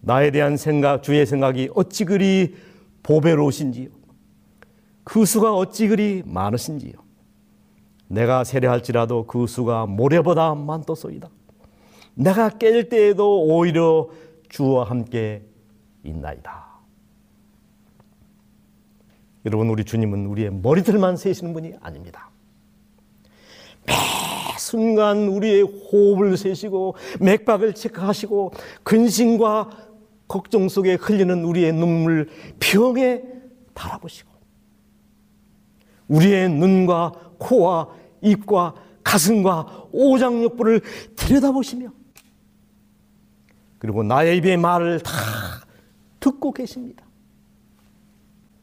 나에 0.00 0.30
대한 0.30 0.56
생각, 0.56 1.02
주의 1.02 1.24
생각이 1.26 1.70
어찌 1.74 2.04
그리 2.04 2.54
보배로우신지요. 3.02 3.88
그 5.04 5.24
수가 5.24 5.54
어찌 5.54 5.88
그리 5.88 6.22
많으신지요. 6.24 6.92
내가 8.08 8.44
세례할지라도 8.44 9.26
그 9.26 9.46
수가 9.46 9.86
모래보다 9.86 10.54
많도소이다. 10.54 11.28
내가 12.14 12.50
깰 12.50 12.88
때에도 12.88 13.44
오히려 13.44 14.08
주와 14.48 14.84
함께 14.84 15.42
있나이다. 16.02 16.68
여러분 19.46 19.70
우리 19.70 19.84
주님은 19.84 20.26
우리의 20.26 20.50
머리들만 20.50 21.16
세시는 21.16 21.52
분이 21.52 21.74
아닙니다. 21.80 22.30
매 23.86 23.94
순간 24.58 25.28
우리의 25.28 25.62
호흡을 25.62 26.36
세시고 26.36 26.94
맥박을 27.20 27.74
체크하시고 27.74 28.52
근심과 28.82 29.89
걱정 30.30 30.68
속에 30.68 30.94
흘리는 30.94 31.42
우리의 31.44 31.72
눈물 31.72 32.30
병에 32.60 33.20
바라보시고 33.74 34.30
우리의 36.06 36.48
눈과 36.48 37.10
코와 37.38 37.88
입과 38.22 38.76
가슴과 39.02 39.88
오장육부를 39.90 40.82
들여다보시며 41.16 41.90
그리고 43.80 44.04
나의 44.04 44.36
입의 44.36 44.56
말을 44.56 45.00
다 45.00 45.10
듣고 46.20 46.52
계십니다. 46.52 47.04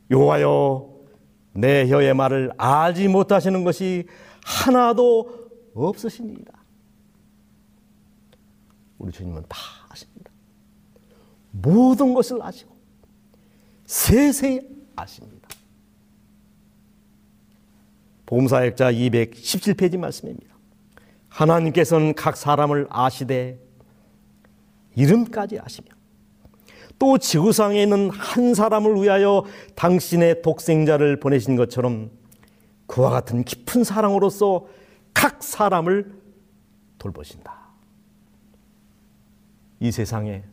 여호와여 0.10 0.90
내 1.52 1.90
혀의 1.90 2.14
말을 2.14 2.54
알지 2.58 3.10
못하시는 3.10 3.66
것이 3.66 4.08
하나도 4.46 5.50
없으십니다. 5.74 6.54
우리 9.00 9.12
주님은 9.12 9.44
다 9.50 9.58
아십니다. 9.90 10.37
모든 11.62 12.14
것을 12.14 12.42
아시고 12.42 12.76
세세히 13.86 14.62
아십니다. 14.96 15.48
보험사역자 18.26 18.92
217페이지 18.92 19.98
말씀입니다. 19.98 20.56
하나님께서는 21.30 22.14
각 22.14 22.36
사람을 22.36 22.88
아시되 22.90 23.60
이름까지 24.96 25.60
아시며 25.60 25.88
또 27.00 27.18
지구상에 27.18 27.84
있는 27.84 28.10
한 28.10 28.54
사람을 28.54 29.02
위하여 29.02 29.46
당신의 29.76 30.42
독생자를 30.42 31.20
보내신 31.20 31.56
것처럼 31.56 32.10
그와 32.88 33.12
같은 33.12 33.44
깊은 33.44 33.84
사랑으로서 33.84 34.66
각 35.14 35.44
사람을 35.44 36.12
돌보신다. 36.98 37.56
이 39.80 39.92
세상에 39.92 40.44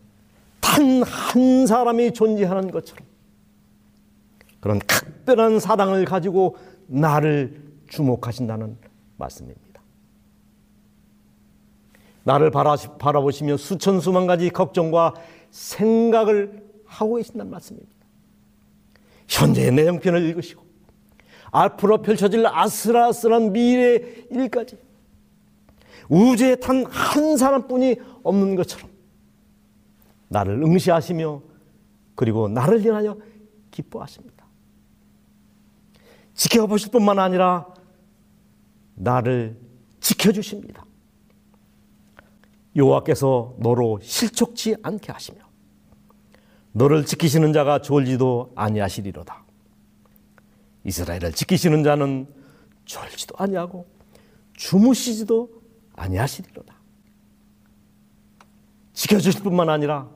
단 0.65 1.03
한 1.03 1.67
사람이 1.67 2.13
존재하는 2.13 2.71
것처럼 2.71 3.05
그런 4.61 4.79
각별한 4.87 5.61
사랑을 5.61 6.05
가지고 6.05 6.57
나를 6.87 7.63
주목하신다는 7.89 8.77
말씀입니다. 9.17 9.83
나를 12.25 12.51
바라보시며 12.51 13.59
수천 13.59 14.01
수만 14.01 14.27
가지 14.27 14.49
걱정과 14.49 15.15
생각을 15.51 16.63
하고 16.87 17.17
계신다는 17.17 17.51
말씀입니다. 17.51 17.93
현재의 19.29 19.73
내 19.73 19.87
형편을 19.87 20.23
읽으시고 20.23 20.63
앞으로 21.51 22.01
펼쳐질 22.03 22.47
아슬아슬한 22.47 23.53
미래의 23.53 24.27
일까지 24.31 24.79
우주에 26.09 26.57
단 26.57 26.85
한 26.87 27.37
사람뿐이 27.37 27.97
없는 28.23 28.57
것처럼 28.57 28.94
나를 30.35 30.61
응시하시며 30.63 31.43
그리고 32.17 32.49
나를 32.49 32.85
인하여 32.85 33.17
기뻐하십니다. 33.71 34.45
지켜보실 36.35 36.91
뿐만 36.91 37.21
아니라 37.21 37.73
나를 38.97 39.57
지켜주십니다. 40.01 40.85
여호와께서 42.75 43.55
너로 43.61 44.01
실족치 44.03 44.75
않게 44.83 45.13
하시며 45.13 45.39
너를 46.73 47.07
지키시는 47.07 47.53
자가 47.53 47.81
졸지도 47.81 48.53
아니하시리로다. 48.57 49.45
이스라엘을 50.83 51.33
지키시는 51.33 51.85
자는 51.85 52.27
졸지도 52.85 53.37
아니하고 53.39 53.87
주무시지도 54.55 55.63
아니하시리로다. 55.95 56.75
지켜주실 58.95 59.43
뿐만 59.45 59.69
아니라 59.69 60.11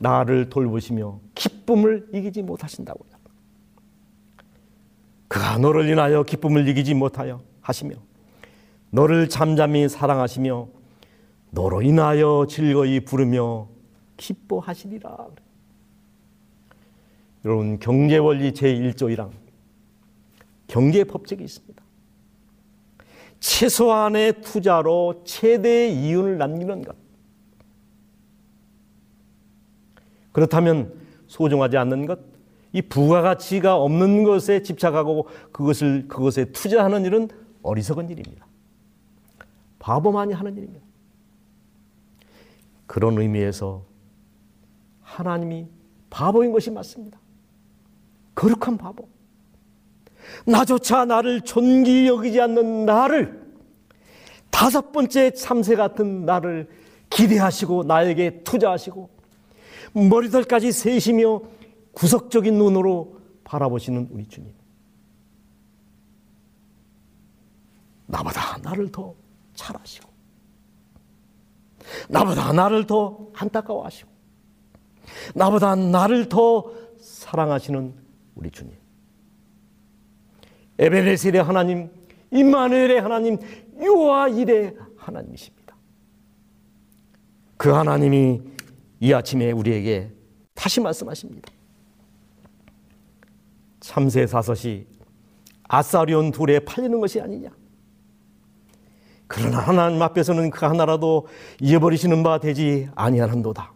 나를 0.00 0.48
돌보시며 0.48 1.20
기쁨을 1.34 2.08
이기지 2.12 2.42
못하신다고요. 2.42 3.10
그가 5.28 5.58
너를 5.58 5.88
인하여 5.88 6.24
기쁨을 6.24 6.66
이기지 6.68 6.94
못하여 6.94 7.40
하시며 7.60 7.94
너를 8.90 9.28
잠잠히 9.28 9.88
사랑하시며 9.88 10.68
너로 11.50 11.82
인하여 11.82 12.46
즐거이 12.48 13.00
부르며 13.00 13.68
기뻐하시리라. 14.16 15.28
여러분 17.44 17.78
경제 17.78 18.16
원리 18.16 18.52
제1조 18.52 19.14
1항 19.14 19.30
경제 20.66 21.04
법칙이 21.04 21.44
있습니다. 21.44 21.82
최소한의 23.38 24.40
투자로 24.40 25.22
최대의 25.24 25.94
이윤을 25.94 26.38
남기는 26.38 26.82
것. 26.82 26.99
그렇다면 30.32 30.92
소중하지 31.26 31.76
않는 31.76 32.06
것, 32.06 32.18
이 32.72 32.82
부가가치가 32.82 33.76
없는 33.76 34.22
것에 34.24 34.62
집착하고 34.62 35.28
그것을 35.52 36.06
그것에 36.08 36.46
투자하는 36.46 37.04
일은 37.04 37.28
어리석은 37.62 38.10
일입니다. 38.10 38.46
바보만이 39.78 40.32
하는 40.32 40.56
일입니다. 40.56 40.84
그런 42.86 43.18
의미에서 43.18 43.84
하나님이 45.02 45.66
바보인 46.10 46.52
것이 46.52 46.70
맞습니다. 46.70 47.18
거룩한 48.34 48.76
바보. 48.76 49.08
나조차 50.46 51.04
나를 51.04 51.40
존귀 51.40 52.06
여기지 52.06 52.40
않는 52.40 52.86
나를 52.86 53.40
다섯 54.50 54.92
번째 54.92 55.32
참새 55.32 55.74
같은 55.74 56.24
나를 56.24 56.68
기대하시고 57.08 57.84
나에게 57.84 58.42
투자하시고 58.44 59.19
머리털까지 59.92 60.72
세시며 60.72 61.40
구석적인 61.92 62.56
눈으로 62.56 63.18
바라보시는 63.44 64.08
우리 64.10 64.26
주님. 64.28 64.52
나보다 68.06 68.58
나를 68.58 68.90
더 68.90 69.14
잘하시고, 69.54 70.08
나보다 72.08 72.52
나를 72.52 72.86
더 72.86 73.28
안타까워하시고, 73.34 74.10
나보다 75.34 75.74
나를 75.74 76.28
더 76.28 76.70
사랑하시는 76.98 77.94
우리 78.34 78.50
주님. 78.50 78.74
에베레셀의 80.78 81.42
하나님, 81.42 81.90
임마누엘의 82.30 83.00
하나님, 83.00 83.38
요아 83.82 84.28
일의 84.28 84.76
하나님이십니다. 84.96 85.76
그 87.56 87.70
하나님이 87.70 88.40
이 89.00 89.12
아침에 89.12 89.50
우리에게 89.50 90.12
다시 90.54 90.80
말씀하십니다. 90.80 91.50
참새 93.80 94.26
사섯이 94.26 94.86
아사리온 95.64 96.32
둘에 96.32 96.60
팔리는 96.60 97.00
것이 97.00 97.20
아니냐. 97.20 97.50
그러나 99.26 99.58
하나님 99.58 100.02
앞에서는 100.02 100.50
그 100.50 100.66
하나라도 100.66 101.28
잊어버리시는 101.60 102.22
바 102.22 102.38
되지 102.38 102.88
아니하는도다. 102.94 103.72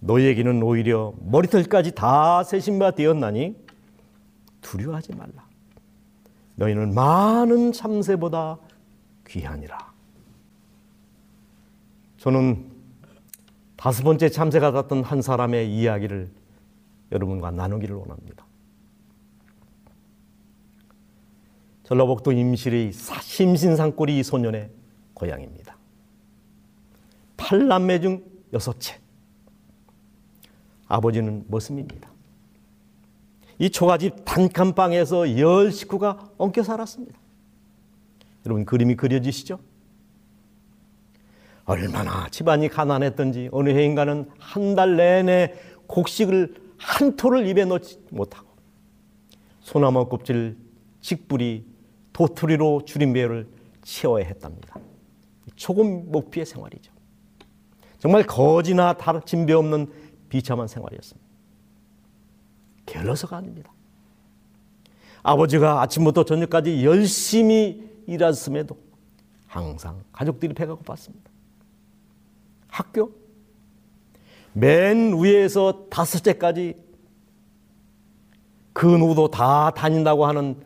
너에게는 0.00 0.62
오히려 0.62 1.14
머리털까지 1.20 1.92
다 1.92 2.44
세신 2.44 2.78
바 2.78 2.90
되었나니 2.90 3.56
두려워하지 4.60 5.14
말라. 5.14 5.48
너희는 6.56 6.94
많은 6.94 7.72
참새보다 7.72 8.58
귀하니라. 9.26 9.92
저는 12.18 12.71
다섯 13.82 14.04
번째 14.04 14.28
참새가 14.28 14.70
닿던 14.70 15.02
한 15.02 15.22
사람의 15.22 15.74
이야기를 15.74 16.30
여러분과 17.10 17.50
나누기를 17.50 17.96
원합니다. 17.96 18.46
전라북도 21.82 22.30
임실의 22.30 22.92
심신상골이 22.92 24.22
소년의 24.22 24.70
고향입니다. 25.14 25.76
8남매 27.36 28.00
중 28.00 28.24
여섯째. 28.52 29.00
아버지는 30.86 31.44
머슴입니다. 31.48 32.08
이 33.58 33.68
초가집 33.68 34.24
단칸방에서 34.24 35.40
열 35.40 35.72
식구가 35.72 36.30
엉켜 36.38 36.62
살았습니다. 36.62 37.18
여러분 38.46 38.64
그림이 38.64 38.94
그려지시죠? 38.94 39.58
얼마나 41.72 42.28
집안이 42.28 42.68
가난했던지 42.68 43.48
어느 43.52 43.70
해인가는 43.70 44.30
한 44.38 44.74
달 44.76 44.96
내내 44.96 45.54
곡식을 45.86 46.54
한 46.78 47.16
토를 47.16 47.46
입에 47.46 47.64
넣지 47.64 47.98
못하고 48.10 48.48
소나무 49.60 50.08
껍질 50.08 50.56
직불이 51.00 51.64
도토리로 52.12 52.84
줄임배를 52.84 53.48
채워야 53.82 54.24
했답니다. 54.26 54.78
초급 55.56 55.86
목피의 56.10 56.46
생활이죠. 56.46 56.92
정말 57.98 58.24
거지나 58.24 58.94
다른 58.94 59.20
배 59.46 59.52
없는 59.52 59.90
비참한 60.28 60.66
생활이었습니다. 60.68 61.28
게을러서가 62.86 63.36
아닙니다. 63.36 63.72
아버지가 65.22 65.82
아침부터 65.82 66.24
저녁까지 66.24 66.84
열심히 66.84 67.88
일했음에도 68.06 68.76
항상 69.46 70.02
가족들이 70.12 70.52
배가 70.54 70.74
고팠습니다. 70.76 71.31
학교 72.72 73.12
맨 74.54 75.22
위에서 75.22 75.88
다섯째까지 75.90 76.74
그 78.72 78.86
누구도 78.86 79.30
다 79.30 79.70
다닌다고 79.70 80.24
하는 80.26 80.56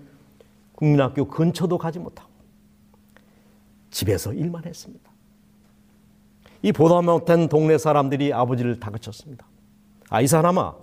국민학교 0.77 1.27
근처도 1.27 1.79
가지 1.79 1.99
못하고 1.99 2.31
집에서 3.91 4.33
일만 4.33 4.65
했습니다. 4.65 5.11
이 6.63 6.71
보다 6.71 7.03
못한 7.03 7.49
동네 7.49 7.77
사람들이 7.77 8.33
아버지를 8.33 8.79
다그쳤습니다. 8.79 9.45
아, 10.09 10.21
이 10.21 10.29
사람아, 10.29 10.77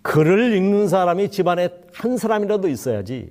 글을 0.00 0.56
읽는 0.56 0.88
사람이 0.88 1.30
집안에 1.30 1.68
한 1.92 2.16
사람이라도 2.16 2.68
있어야지 2.68 3.30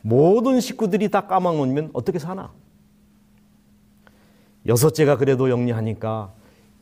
모든 0.00 0.60
식구들이 0.60 1.10
다 1.10 1.26
까막눈이면 1.26 1.90
어떻게 1.92 2.18
사나? 2.18 2.52
여섯째가 4.66 5.16
그래도 5.18 5.50
영리하니까 5.50 6.37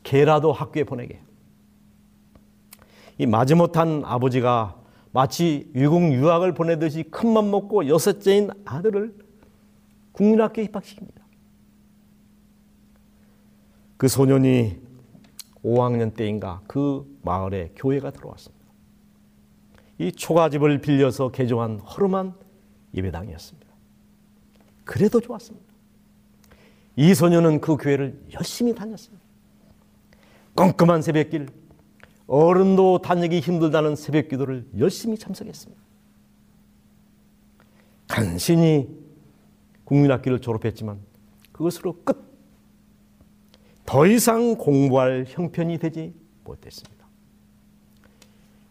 걔라도 0.07 0.53
학교에 0.53 0.85
보내게. 0.85 1.19
이 3.17 3.25
마지못한 3.25 4.03
아버지가 4.05 4.81
마치 5.11 5.69
외국 5.73 6.13
유학을 6.13 6.53
보내듯이 6.53 7.03
큰맘 7.03 7.51
먹고 7.51 7.87
여섯째인 7.87 8.51
아들을 8.63 9.13
국민학교에 10.13 10.65
입학시킵니다. 10.67 11.21
그 13.97 14.07
소년이 14.07 14.79
5학년 15.63 16.15
때인가 16.15 16.61
그 16.67 17.05
마을에 17.23 17.71
교회가 17.75 18.11
들어왔습니다. 18.11 18.65
이 19.97 20.11
초가집을 20.11 20.79
빌려서 20.79 21.31
개종한 21.31 21.79
허름한 21.79 22.33
예배당이었습니다. 22.93 23.67
그래도 24.85 25.19
좋았습니다. 25.19 25.67
이 26.95 27.13
소년은 27.13 27.59
그 27.59 27.75
교회를 27.75 28.21
열심히 28.33 28.73
다녔습니다. 28.73 29.26
꼼꼼한 30.57 31.03
새벽길, 31.03 31.47
어른도 32.25 32.99
다니기 32.99 33.39
힘들다는 33.39 33.95
새벽 33.95 34.27
기도를 34.27 34.67
열심히 34.79 35.17
참석했습니다. 35.17 35.81
간신히 38.07 38.89
국민학교를 39.85 40.41
졸업했지만 40.41 40.99
그것으로 41.51 42.01
끝. 42.03 42.25
더 43.85 44.07
이상 44.07 44.55
공부할 44.55 45.25
형편이 45.27 45.77
되지 45.77 46.13
못했습니다. 46.43 47.05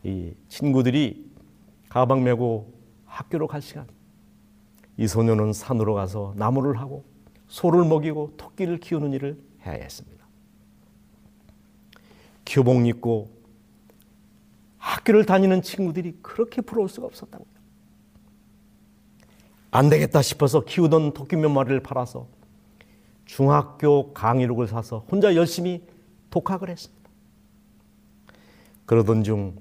이 0.03 0.35
친구들이 0.49 1.31
가방 1.89 2.25
메고 2.25 2.75
학교로 3.07 3.47
갈 3.47 3.63
시간. 3.63 3.87
이 4.97 5.07
소녀는 5.07 5.53
산으로 5.53 5.95
가서 5.95 6.35
나무를 6.37 6.81
하고 6.81 7.05
소를 7.47 7.85
먹이고 7.85 8.35
토끼를 8.37 8.79
키우는 8.79 9.13
일을 9.13 9.41
해야 9.65 9.75
했습니다. 9.75 10.16
교복 12.47 12.87
입고 12.87 13.31
학교를 14.79 15.27
다니는 15.27 15.63
친구들이 15.63 16.19
그렇게 16.23 16.63
부러울 16.63 16.89
수가 16.89 17.07
없었다고요. 17.07 17.57
안 19.73 19.91
되겠다 19.91 20.23
싶어서 20.23 20.65
키우던 20.65 21.13
토끼 21.13 21.37
몇 21.37 21.51
마리를 21.51 21.81
팔아서 21.81 22.29
중학교 23.27 24.13
강의록을 24.15 24.69
사서 24.69 25.05
혼자 25.11 25.35
열심히 25.35 25.83
독학을 26.31 26.71
했습니다. 26.71 27.11
그러던 28.87 29.25
중 29.25 29.57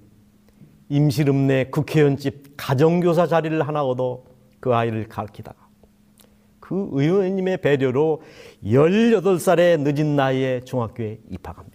임실읍 0.89 1.36
내 1.36 1.65
국회의원집 1.65 2.54
가정교사 2.56 3.28
자리를 3.28 3.67
하나 3.67 3.84
얻어 3.84 4.24
그 4.60 4.74
아이를 4.74 5.10
가르치다가 5.10 5.65
그 6.60 6.89
의원님의 6.91 7.62
배려로 7.62 8.21
18살의 8.63 9.82
늦은 9.82 10.15
나이에 10.15 10.62
중학교에 10.62 11.19
입학합니다. 11.30 11.74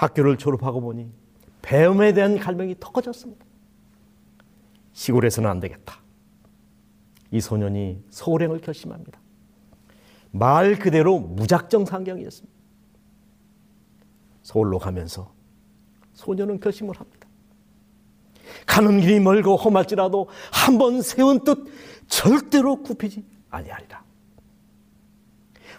학교를 0.00 0.38
졸업하고 0.38 0.80
보니 0.80 1.12
배움에 1.60 2.14
대한 2.14 2.38
갈망이 2.38 2.74
더 2.80 2.90
커졌습니다. 2.90 3.44
시골에서는 4.94 5.48
안 5.48 5.60
되겠다. 5.60 6.00
이 7.30 7.40
소년이 7.40 8.02
서울행을 8.08 8.60
결심합니다. 8.62 9.20
말 10.30 10.78
그대로 10.78 11.18
무작정 11.18 11.84
상경이었습니다. 11.84 12.58
서울로 14.42 14.78
가면서 14.78 15.32
소년은 16.14 16.60
결심을 16.60 16.98
합니다. 16.98 17.28
가는 18.66 19.00
길이 19.00 19.20
멀고 19.20 19.56
험할지라도 19.56 20.28
한 20.50 20.78
번 20.78 21.02
세운 21.02 21.44
뜻 21.44 21.58
절대로 22.08 22.82
굽히지 22.82 23.24
아니하리라. 23.50 24.02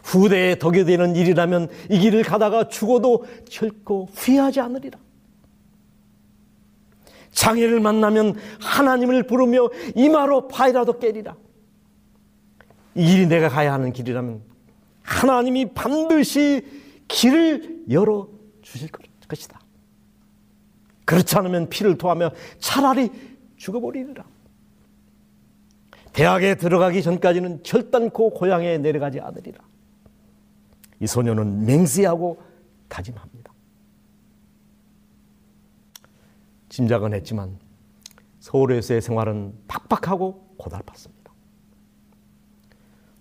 후대에 0.04 0.56
덕이 0.58 0.86
되는 0.86 1.16
일이라면 1.16 1.70
이 1.90 2.00
길을 2.00 2.24
가다가 2.24 2.68
죽어도 2.68 3.26
결코 3.50 4.08
후회하지 4.14 4.60
않으리라. 4.60 5.00
장애를 7.32 7.80
만나면 7.80 8.36
하나님을 8.60 9.24
부르며 9.24 9.70
이마로 9.96 10.48
파이라도 10.48 11.00
깨리라. 11.00 11.36
이 12.96 13.06
길이 13.06 13.28
내가 13.28 13.48
가야 13.48 13.74
하는 13.74 13.94
길이라면 13.94 14.42
하나님이 15.04 15.74
반드시 15.74 16.66
길을 17.08 17.86
열어 17.90 18.28
주실 18.62 18.90
것이다. 19.28 19.60
그렇지 21.06 21.36
않으면 21.38 21.70
피를 21.70 21.98
토하며 21.98 22.32
차라리 22.60 23.10
죽어버리리라. 23.58 24.24
대학에 26.14 26.56
들어가기 26.56 27.02
전까지는 27.02 27.64
절단코 27.64 28.32
고향에 28.32 28.78
내려가지 28.78 29.20
않으리라. 29.20 29.60
이 31.02 31.08
소녀는 31.08 31.66
맹세하고 31.66 32.40
다짐합니다. 32.88 33.52
짐작은 36.70 37.14
했지만 37.16 37.58
서울에서의 38.40 39.02
생활은 39.02 39.54
팍팍하고 39.68 40.56
고달팠습니다. 40.60 41.32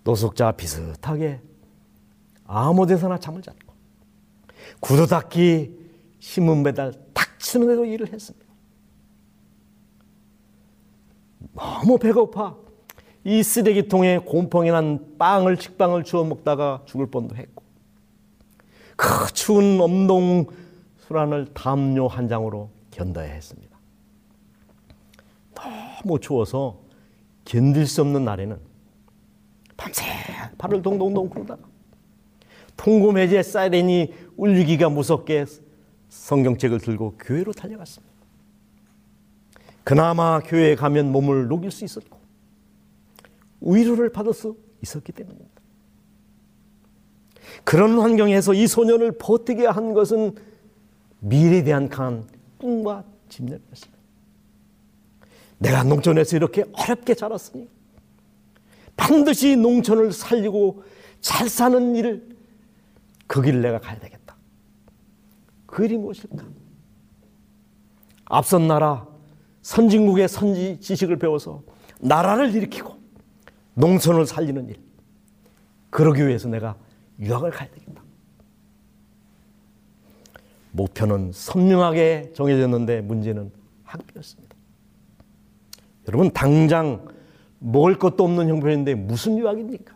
노숙자 0.03 0.51
비슷하게 0.51 1.41
아무 2.45 2.85
데서나 2.85 3.17
잠을 3.19 3.41
잤고 3.41 3.73
구두 4.79 5.07
닦기 5.07 5.79
신문 6.19 6.61
배달 6.63 6.93
탁 7.13 7.39
치는 7.39 7.67
데도 7.67 7.85
일을 7.85 8.13
했습니다. 8.13 8.45
너무 11.53 11.97
배고파 11.97 12.55
이 13.23 13.41
쓰레기통에 13.41 14.19
곰팡이 14.19 14.69
난 14.69 15.17
빵을 15.17 15.57
식빵을 15.59 16.03
주워 16.03 16.23
먹다가 16.23 16.83
죽을 16.85 17.07
뻔도 17.07 17.35
했고 17.35 17.60
그 19.01 19.33
추운 19.33 19.81
엄동 19.81 20.45
술안을 21.07 21.55
담요 21.55 22.05
한 22.05 22.27
장으로 22.27 22.69
견뎌야 22.91 23.33
했습니다. 23.33 23.75
너무 25.55 26.19
추워서 26.19 26.79
견딜 27.43 27.87
수 27.87 28.01
없는 28.01 28.23
날에는 28.23 28.59
밤새 29.75 30.05
발을 30.59 30.83
동동동 30.83 31.29
구르다가 31.29 31.63
통금해제 32.77 33.41
사이렌이 33.41 34.13
울리기가 34.37 34.89
무섭게 34.89 35.45
성경책을 36.09 36.79
들고 36.79 37.15
교회로 37.17 37.53
달려갔습니다. 37.53 38.13
그나마 39.83 40.39
교회에 40.41 40.75
가면 40.75 41.11
몸을 41.11 41.47
녹일 41.47 41.71
수 41.71 41.83
있었고 41.85 42.19
위로를 43.61 44.11
받을 44.11 44.31
수 44.31 44.55
있었기 44.83 45.11
때문입니다. 45.11 45.60
그런 47.63 47.99
환경에서 47.99 48.53
이 48.53 48.67
소년을 48.67 49.13
버티게 49.13 49.65
한 49.65 49.93
것은 49.93 50.35
미래에 51.19 51.63
대한 51.63 51.89
강한 51.89 52.25
꿈과 52.57 53.03
집념이었습니다. 53.29 53.99
내가 55.59 55.83
농촌에서 55.83 56.35
이렇게 56.35 56.65
어렵게 56.73 57.13
자랐으니 57.13 57.69
반드시 58.97 59.55
농촌을 59.55 60.11
살리고 60.11 60.83
잘 61.21 61.49
사는 61.49 61.95
일을 61.95 62.27
그 63.27 63.41
길을 63.41 63.61
내가 63.61 63.79
가야 63.79 63.99
되겠다. 63.99 64.35
그 65.65 65.85
일이 65.85 65.97
무엇일까? 65.97 66.43
앞선 68.25 68.67
나라 68.67 69.07
선진국의 69.61 70.27
선지 70.27 70.79
지식을 70.79 71.17
배워서 71.17 71.63
나라를 71.99 72.53
일으키고 72.55 72.95
농촌을 73.75 74.25
살리는 74.25 74.69
일. 74.69 74.79
그러기 75.89 76.25
위해서 76.25 76.47
내가 76.47 76.75
유학을 77.19 77.51
가야 77.51 77.69
되겠다. 77.69 78.01
목표는 80.71 81.31
선명하게 81.33 82.31
정해졌는데 82.33 83.01
문제는 83.01 83.51
학비였습니다. 83.83 84.55
여러분 86.07 86.31
당장 86.31 87.07
먹을 87.59 87.97
것도 87.97 88.23
없는 88.23 88.49
형편인데 88.49 88.95
무슨 88.95 89.37
유학입니까? 89.37 89.95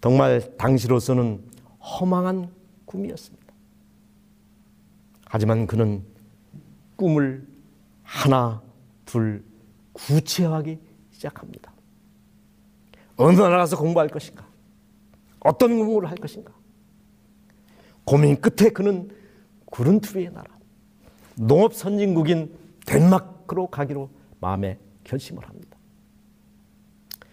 정말 0.00 0.56
당시로서는 0.56 1.42
허망한 1.80 2.50
꿈이었습니다. 2.84 3.46
하지만 5.24 5.66
그는 5.66 6.04
꿈을 6.94 7.46
하나, 8.02 8.62
둘 9.04 9.44
구체화하기 9.92 10.78
시작합니다. 11.10 11.72
어느 13.16 13.36
나라 13.36 13.56
가서 13.58 13.76
공부할 13.76 14.08
것인가? 14.08 14.45
어떤 15.46 15.78
공부를 15.78 16.10
할 16.10 16.16
것인가? 16.16 16.52
고민 18.04 18.40
끝에 18.40 18.70
그는 18.70 19.10
구른투리의 19.66 20.32
나라, 20.32 20.46
농업 21.36 21.74
선진국인 21.74 22.54
덴마크로 22.86 23.68
가기로 23.68 24.10
마음에 24.40 24.78
결심을 25.04 25.46
합니다. 25.46 25.76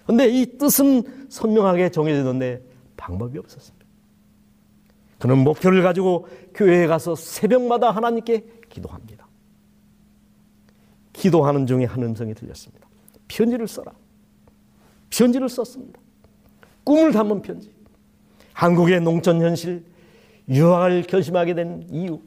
그런데 0.03 0.27
이 0.27 0.57
뜻은 0.57 1.29
선명하게 1.29 1.89
정해졌는데 1.89 2.63
방법이 2.97 3.37
없었습니다. 3.39 3.85
그는 5.19 5.37
목표를 5.39 5.81
가지고 5.83 6.27
교회에 6.53 6.85
가서 6.87 7.15
새벽마다 7.15 7.91
하나님께 7.91 8.45
기도합니다. 8.69 9.27
기도하는 11.13 11.65
중에 11.65 11.85
한 11.85 12.03
음성이 12.03 12.33
들렸습니다. 12.33 12.87
편지를 13.27 13.67
써라. 13.67 13.93
편지를 15.09 15.47
썼습니다. 15.47 15.99
꿈을 16.83 17.13
담은 17.13 17.41
편지. 17.41 17.72
한국의 18.53 19.01
농촌 19.01 19.41
현실, 19.41 19.83
유학을 20.47 21.03
결심하게 21.03 21.53
된 21.55 21.87
이유, 21.89 22.19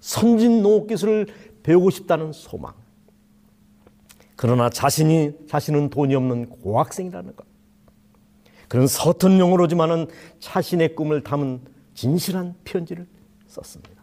선진 0.00 0.62
농업 0.62 0.88
기술을 0.88 1.26
배우고 1.62 1.90
싶다는 1.90 2.32
소망. 2.32 2.74
그러나 4.36 4.68
자신이 4.68 5.32
자신은 5.46 5.90
돈이 5.90 6.14
없는 6.14 6.48
고학생이라는 6.48 7.36
것. 7.36 7.46
그런 8.68 8.86
서툰 8.86 9.38
용어로지만은 9.38 10.08
자신의 10.40 10.96
꿈을 10.96 11.22
담은 11.22 11.60
진실한 11.94 12.54
편지를 12.64 13.06
썼습니다. 13.46 14.02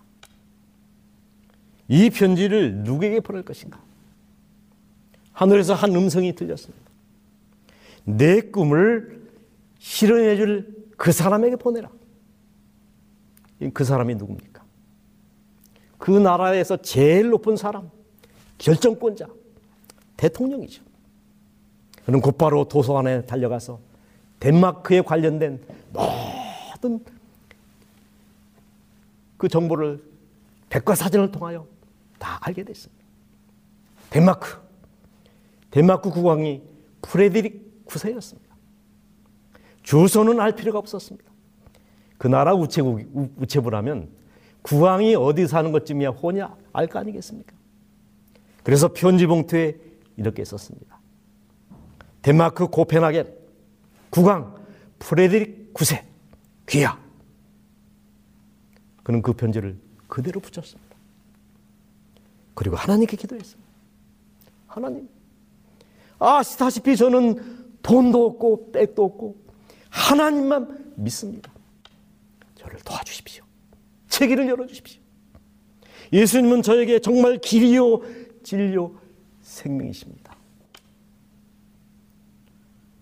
이 1.88 2.10
편지를 2.12 2.76
누구에게 2.84 3.20
보낼 3.20 3.44
것인가? 3.44 3.82
하늘에서 5.34 5.74
한 5.74 5.96
음성이 5.96 6.36
들렸습니다. 6.36 6.86
내 8.06 8.42
꿈을 8.42 9.28
실현해 9.80 10.36
줄 10.36 10.79
그 11.00 11.14
사람에게 11.14 11.56
보내라. 11.56 11.90
그 13.74 13.86
사람이 13.86 14.16
누굽니까? 14.16 14.64
그 15.98 16.12
나라에서 16.12 16.76
제일 16.82 17.30
높은 17.30 17.56
사람, 17.56 17.90
결정권자, 18.58 19.28
대통령이죠. 20.18 20.84
그는 22.04 22.20
곧바로 22.20 22.66
도서관에 22.66 23.26
달려가서 23.26 23.80
덴마크에 24.42 25.02
관련된 25.02 25.62
모든 25.94 27.04
그 29.38 29.48
정보를 29.48 30.04
백과사전을 30.70 31.32
통하여 31.32 31.66
다 32.18 32.40
알게 32.42 32.66
됐습니다. 32.66 33.06
덴마크, 34.10 34.60
덴마크 35.72 36.10
국왕이 36.10 36.62
프레드릭 37.02 37.86
9세였습니다. 37.86 38.49
주소는 39.84 40.40
알 40.40 40.56
필요가 40.56 40.80
없었습니다. 40.80 41.30
그 42.18 42.28
나라 42.28 42.54
우체국, 42.54 43.02
우체부라면 43.38 44.10
국왕이 44.62 45.16
어디 45.16 45.48
사는 45.48 45.72
것쯤이야 45.72 46.10
호냐 46.10 46.56
알거 46.74 47.00
아니겠습니까? 47.00 47.56
그래서 48.64 48.90
편지 48.94 49.26
봉투에 49.26 49.78
이렇게 50.18 50.44
썼습니다. 50.44 51.00
덴마크 52.22 52.68
코펜하겐 52.68 53.34
국왕 54.10 54.56
프레드릭 55.00 55.74
9세 55.74 56.04
귀야. 56.68 57.00
그는 59.04 59.22
그 59.22 59.34
편지를 59.34 59.78
그대로 60.08 60.40
붙였습니다. 60.40 60.96
그리고 62.54 62.76
하나님께 62.76 63.16
기도했습니다. 63.16 63.70
하나님, 64.68 65.10
아시다시피 66.20 66.98
저는 66.98 67.78
돈도 67.82 68.26
없고 68.26 68.72
백도 68.72 69.06
없고 69.06 69.49
하나님만 70.00 70.94
믿습니다. 70.96 71.52
저를 72.56 72.80
도와주십시오. 72.80 73.44
체기를 74.08 74.48
열어주십시오. 74.48 75.02
예수님은 76.12 76.62
저에게 76.62 77.00
정말 77.00 77.38
길이요, 77.38 78.02
진리요, 78.44 79.00
생명이십니다. 79.42 80.36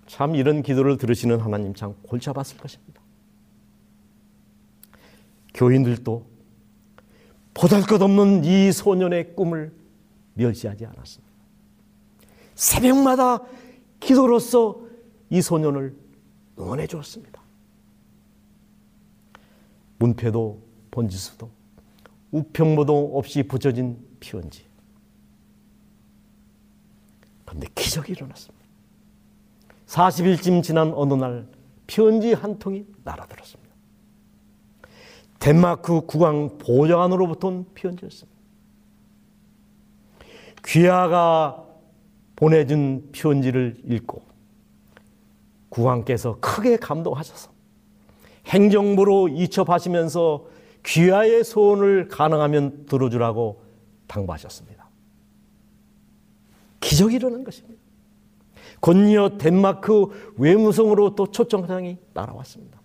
참 0.08 0.36
이런 0.36 0.64
기도를 0.64 0.98
들으시는 0.98 1.40
하나님 1.40 1.74
참 1.74 1.96
골치 2.04 2.30
아팠을 2.30 2.60
것입니다. 2.60 3.02
교인들도 5.54 6.26
보잘 7.54 7.84
것 7.84 8.02
없는 8.02 8.44
이 8.44 8.72
소년의 8.72 9.36
꿈을 9.36 9.74
멸시하지 10.34 10.86
않았습니다. 10.86 11.34
새벽마다 12.56 13.44
기도로서 14.00 14.82
이 15.30 15.42
소년을 15.42 16.07
응원해 16.60 16.88
주었습니다. 16.88 17.42
문패도 20.00 20.62
번지수도 20.92 21.50
우편모도 22.32 23.18
없이 23.18 23.44
붙여진 23.44 23.98
피원지. 24.20 24.66
그런데 27.46 27.68
기적이 27.74 28.14
일어났습니다. 28.14 28.66
40일쯤 29.88 30.64
지난 30.64 30.92
어느 30.94 31.14
날 31.14 31.48
편지 31.88 32.34
한 32.34 32.60
통이 32.60 32.86
날아들었습니다. 33.04 33.74
덴마크 35.40 36.02
국왕 36.02 36.58
보좌관으로부터 36.58 37.48
온 37.48 37.66
편지였습니다. 37.74 38.38
귀하가 40.66 41.66
보내준 42.36 43.10
편지를 43.14 43.82
읽고 43.86 44.22
국왕께서 45.70 46.38
크게 46.40 46.78
감동하셔서 46.78 47.52
행정부로 48.48 49.28
이첩하시면서 49.28 50.46
귀하의 50.86 51.44
소원을 51.44 52.08
가능하면 52.08 52.86
들어주라고 52.86 53.62
당부하셨습니다. 54.08 54.88
기적이 56.80 57.16
일어난 57.16 57.44
것입니다. 57.44 57.82
곧이어 58.80 59.38
덴마크 59.38 60.08
외무성으로 60.38 61.16
또 61.16 61.30
초청장이 61.30 61.98
날아왔습니다. 62.14 62.80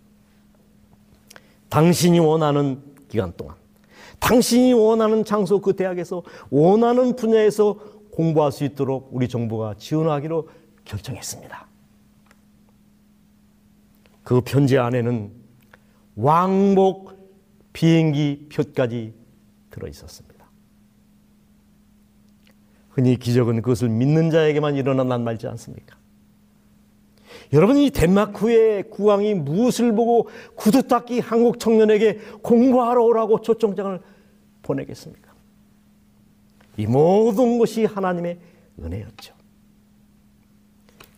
당신이 1.68 2.18
원하는 2.18 2.82
기간 3.08 3.32
동안, 3.36 3.56
당신이 4.18 4.72
원하는 4.72 5.24
장소 5.24 5.60
그 5.60 5.74
대학에서 5.74 6.22
원하는 6.50 7.14
분야에서 7.14 7.74
공부할 8.10 8.52
수 8.52 8.64
있도록 8.64 9.08
우리 9.12 9.28
정부가 9.28 9.74
지원하기로 9.78 10.48
결정했습니다. 10.84 11.71
그 14.22 14.40
편지 14.40 14.78
안에는 14.78 15.32
왕복 16.16 17.12
비행기 17.72 18.48
표까지 18.52 19.14
들어 19.70 19.88
있었습니다. 19.88 20.32
흔히 22.90 23.16
기적은 23.16 23.62
그것을 23.62 23.88
믿는 23.88 24.30
자에게만 24.30 24.76
일어난단 24.76 25.24
말지 25.24 25.46
않습니까? 25.48 25.96
여러분, 27.54 27.78
이 27.78 27.90
덴마크의 27.90 28.90
국왕이 28.90 29.34
무엇을 29.34 29.94
보고 29.94 30.28
구두 30.54 30.86
닦기 30.86 31.20
한국 31.20 31.58
청년에게 31.58 32.18
공부하러 32.42 33.02
오라고 33.02 33.40
초청장을 33.40 34.00
보내겠습니까? 34.62 35.32
이 36.76 36.86
모든 36.86 37.58
것이 37.58 37.84
하나님의 37.84 38.38
은혜였죠. 38.78 39.34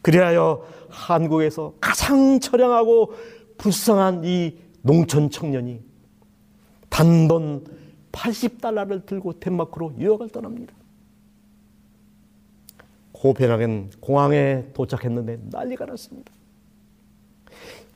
그리하여 0.05 0.63
한국에서 0.91 1.73
가장 1.81 2.39
처량하고 2.39 3.15
불쌍한 3.57 4.25
이 4.25 4.59
농촌 4.83 5.31
청년이 5.31 5.81
단돈 6.91 7.65
80달러를 8.13 9.07
들고 9.07 9.41
덴마크로 9.41 9.95
유학을 9.99 10.29
떠납니다. 10.29 10.75
코펜하겐 13.13 13.93
공항에 14.01 14.67
도착했는데 14.75 15.39
난리가 15.51 15.87
났습니다. 15.87 16.31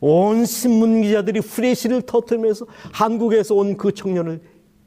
온 0.01 0.47
신문 0.47 1.03
기자들이 1.03 1.41
후레쉬를 1.41 2.03
터뜨리면서 2.03 2.67
한국에서 2.95 3.55
온 3.55 3.77
그 3.77 3.93
청년을 3.93 4.41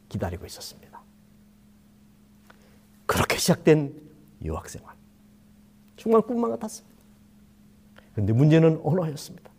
기다리고 0.10 0.48
있었습니다. 0.48 1.04
그렇게 3.06 3.38
시작된 3.38 3.94
유학 4.44 4.68
생활. 4.68 4.96
정말 5.98 6.22
꿈만 6.24 6.50
같았습니다. 6.52 6.91
그런데 8.14 8.34
문제는 8.34 8.82
언어였습니다. 8.84 9.52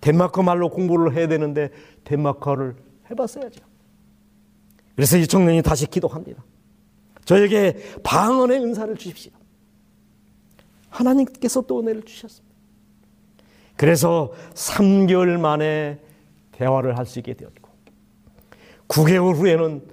덴마크 0.00 0.40
말로 0.40 0.68
공부를 0.68 1.14
해야 1.14 1.26
되는데 1.28 1.70
덴마크어를 2.04 2.76
해봤어야죠. 3.10 3.64
그래서 4.94 5.16
이 5.18 5.26
청년이 5.26 5.62
다시 5.62 5.86
기도합니다. 5.86 6.44
저에게 7.24 7.76
방언의 8.02 8.60
은사를 8.60 8.96
주십시오. 8.96 9.32
하나님께서 10.88 11.60
또 11.62 11.80
은혜를 11.80 12.02
주셨습니다. 12.04 12.54
그래서 13.76 14.32
3개월 14.54 15.38
만에 15.38 16.00
대화를 16.52 16.96
할 16.96 17.04
수 17.04 17.18
있게 17.18 17.34
되었고 17.34 17.68
9개월 18.88 19.34
후에는 19.34 19.86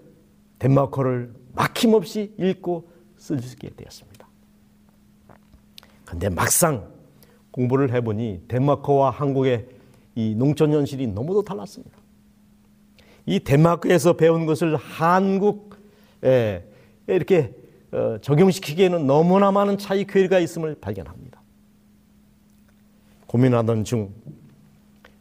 덴마크어를 0.59 1.33
막힘없이 1.53 2.33
읽고 2.37 2.89
쓸 3.17 3.41
수 3.41 3.53
있게 3.53 3.71
되었습니다. 3.75 4.27
그런데 6.05 6.29
막상 6.29 6.92
공부를 7.53 7.93
해보니 7.93 8.41
덴마크와 8.47 9.11
한국의 9.11 9.67
이 10.15 10.35
농촌 10.35 10.73
현실이 10.73 11.07
너무도 11.07 11.43
달랐습니다. 11.43 11.97
이 13.25 13.39
덴마크에서 13.39 14.13
배운 14.13 14.45
것을 14.45 14.75
한국 14.75 15.77
에 16.23 16.63
이렇게 17.07 17.53
어, 17.91 18.17
적용시키기에는 18.21 19.05
너무나 19.05 19.51
많은 19.51 19.77
차이 19.77 20.05
괴리가 20.05 20.39
있음을 20.39 20.75
발견합니다. 20.81 21.41
고민하던 23.27 23.83
중 23.83 24.11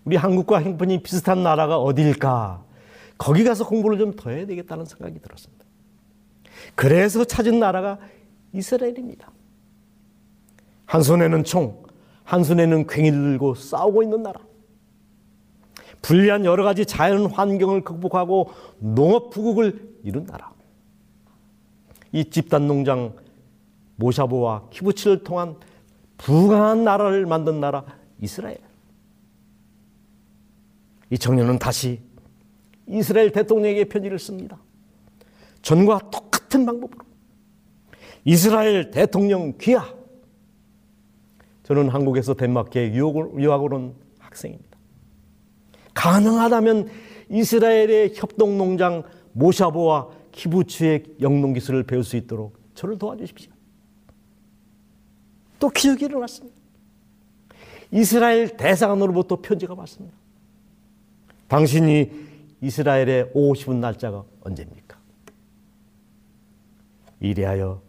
우리 0.04 0.16
한국과 0.16 0.62
형편이 0.62 1.02
비슷한 1.02 1.42
나라가 1.42 1.78
어디일까? 1.78 2.64
거기 3.18 3.44
가서 3.44 3.66
공부를 3.66 3.98
좀 3.98 4.16
더 4.16 4.30
해야 4.30 4.46
되겠다는 4.46 4.84
생각이 4.84 5.20
들었습니다. 5.20 5.64
그래서 6.74 7.24
찾은 7.24 7.58
나라가 7.58 7.98
이스라엘입니다. 8.52 9.30
한 10.86 11.02
손에는 11.02 11.44
총, 11.44 11.81
한 12.24 12.44
손에는 12.44 12.86
괭이를 12.86 13.18
들고 13.18 13.54
싸우고 13.54 14.02
있는 14.02 14.22
나라. 14.22 14.40
불리한 16.02 16.44
여러 16.44 16.64
가지 16.64 16.84
자연 16.84 17.26
환경을 17.26 17.82
극복하고 17.82 18.50
농업 18.78 19.30
부국을 19.30 19.96
이룬 20.02 20.26
나라. 20.26 20.52
이 22.12 22.28
집단 22.28 22.66
농장 22.66 23.14
모샤보와 23.96 24.68
키부치를 24.70 25.22
통한 25.22 25.56
부강한 26.18 26.84
나라를 26.84 27.26
만든 27.26 27.60
나라 27.60 27.84
이스라엘. 28.20 28.58
이 31.10 31.18
청년은 31.18 31.58
다시 31.58 32.00
이스라엘 32.86 33.30
대통령에게 33.32 33.84
편지를 33.84 34.18
씁니다. 34.18 34.58
전과 35.62 36.10
똑같은 36.10 36.66
방법으로 36.66 37.00
이스라엘 38.24 38.90
대통령 38.90 39.56
귀하. 39.58 40.01
저는 41.62 41.88
한국에서 41.88 42.34
덴마크에 42.34 42.92
유학을 42.92 43.74
온 43.74 43.94
학생입니다. 44.18 44.78
가능하다면 45.94 46.88
이스라엘의 47.30 48.12
협동농장 48.14 49.04
모샤보와 49.32 50.08
키부츠의 50.32 51.04
영농 51.20 51.52
기술을 51.52 51.84
배울 51.84 52.04
수 52.04 52.16
있도록 52.16 52.58
저를 52.74 52.98
도와주십시오. 52.98 53.52
또 55.58 55.68
기적이 55.68 56.06
일어났습니다. 56.06 56.60
이스라엘 57.92 58.56
대사관으로부터 58.56 59.40
편지가 59.40 59.74
왔습니다. 59.74 60.16
당신이 61.46 62.10
이스라엘에 62.62 63.30
오고 63.34 63.54
싶은 63.54 63.80
날짜가 63.80 64.24
언제입니까? 64.40 64.98
이래하여 67.20 67.82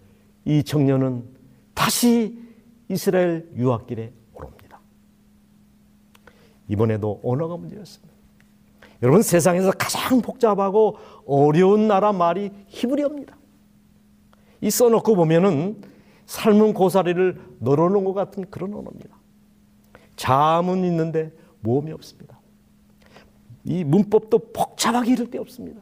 이 0.46 0.64
청년은 0.64 1.24
다시 1.74 2.43
이스라엘 2.94 3.50
유학길에 3.56 4.14
오릅니다. 4.34 4.80
이번에도 6.68 7.20
언어가 7.24 7.58
문제였습니다. 7.58 8.14
여러분 9.02 9.22
세상에서 9.22 9.72
가장 9.72 10.22
복잡하고 10.22 10.98
어려운 11.26 11.88
나라 11.88 12.14
말이 12.14 12.52
히브리어입니다. 12.68 13.36
이 14.62 14.70
써놓고 14.70 15.16
보면은 15.16 15.82
삶은 16.26 16.74
고사리를 16.74 17.42
널어놓은 17.60 18.06
것 18.06 18.14
같은 18.14 18.50
그런 18.50 18.74
언어입니다. 18.74 19.18
자문 20.16 20.86
있는데 20.86 21.34
모험이 21.60 21.92
없습니다. 21.92 22.40
이 23.66 23.84
문법도 23.84 24.54
복잡하게 24.54 25.14
이를 25.14 25.30
데 25.30 25.38
없습니다. 25.38 25.82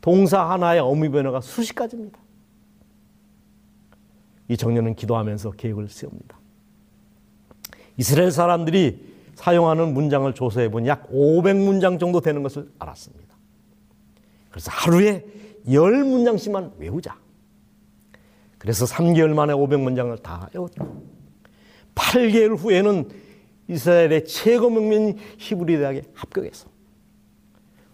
동사 0.00 0.48
하나의 0.50 0.80
어미 0.80 1.08
변화가 1.08 1.40
수십 1.40 1.74
가지입니다. 1.74 2.18
이 4.48 4.56
청년은 4.56 4.94
기도하면서 4.94 5.52
계획을 5.52 5.88
세웁니다. 5.88 6.38
이스라엘 7.96 8.30
사람들이 8.30 9.14
사용하는 9.34 9.92
문장을 9.92 10.32
조사해 10.34 10.70
보니 10.70 10.88
약 10.88 11.10
500문장 11.10 11.98
정도 11.98 12.20
되는 12.20 12.42
것을 12.42 12.70
알았습니다. 12.78 13.36
그래서 14.50 14.70
하루에 14.72 15.24
10문장씩만 15.66 16.78
외우자. 16.78 17.16
그래서 18.58 18.84
3개월 18.86 19.34
만에 19.34 19.52
500문장을 19.52 20.22
다 20.22 20.48
외웠다. 20.54 20.86
8개월 21.94 22.56
후에는 22.56 23.08
이스라엘의 23.68 24.26
최고 24.26 24.70
명문 24.70 25.16
히브리 25.38 25.76
대학에 25.78 26.02
합격해서 26.14 26.68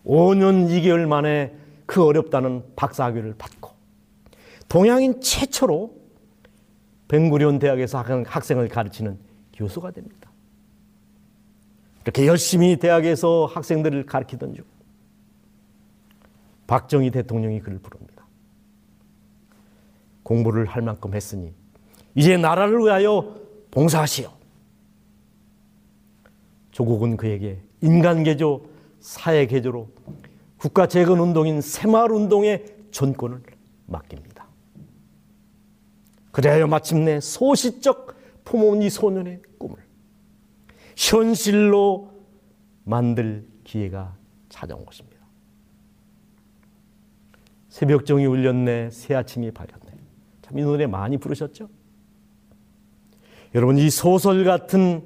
5년 0.05 0.69
2개월 0.69 1.07
만에 1.07 1.55
그 1.87 2.05
어렵다는 2.05 2.63
박사학위를 2.77 3.35
받고 3.39 3.71
동양인 4.69 5.21
최초로 5.21 6.02
벵구리온 7.13 7.59
대학에서 7.59 8.03
학생을 8.27 8.69
가르치는 8.69 9.19
교수가 9.53 9.91
됩니다. 9.91 10.33
이렇게 12.05 12.27
열심히 12.27 12.77
대학에서 12.77 13.45
학생들을 13.45 14.07
가르치던 14.07 14.55
중 14.55 14.65
박정희 16.67 17.11
대통령이 17.11 17.61
그를 17.61 17.79
부릅니다. 17.81 18.25
공부를 20.23 20.65
할 20.65 20.81
만큼 20.81 21.15
했으니 21.15 21.53
이제 22.15 22.39
나라를 22.39 22.79
위하여 22.79 23.37
봉사하시오. 23.71 24.31
조국은 26.71 27.19
그에게 27.19 27.61
인간개조, 27.83 28.65
사회개조로 29.01 29.87
국가재건운동인 30.57 31.61
새마을운동의 31.61 32.65
전권을 32.91 33.43
맡깁니다. 33.87 34.32
그래야 36.33 36.67
마침내 36.67 37.21
소시적 37.21 38.17
포모니 38.45 38.91
소년의 38.91 39.43
꿈을 39.59 39.77
현실로 40.97 42.11
만들 42.85 43.47
기회가 43.65 44.17
찾아온 44.49 44.85
것입니다. 44.85 45.23
새벽정이 47.69 48.27
울렸네, 48.27 48.91
새아침이 48.91 49.51
밝았네. 49.53 49.93
참 50.43 50.59
이 50.59 50.63
노래 50.63 50.87
많이 50.87 51.17
부르셨죠? 51.17 51.69
여러분 53.55 53.79
이 53.79 53.89
소설 53.91 54.45
같은 54.45 55.03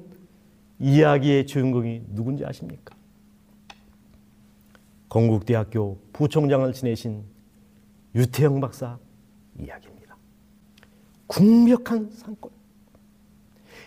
이야기의 0.79 1.47
주인공이 1.47 2.03
누군지 2.09 2.45
아십니까? 2.45 2.95
건국대학교 5.09 5.99
부총장을 6.13 6.71
지내신 6.73 7.23
유태영 8.15 8.59
박사 8.59 8.97
이야기입니다. 9.59 9.96
궁벽한 11.27 12.09
산골. 12.11 12.51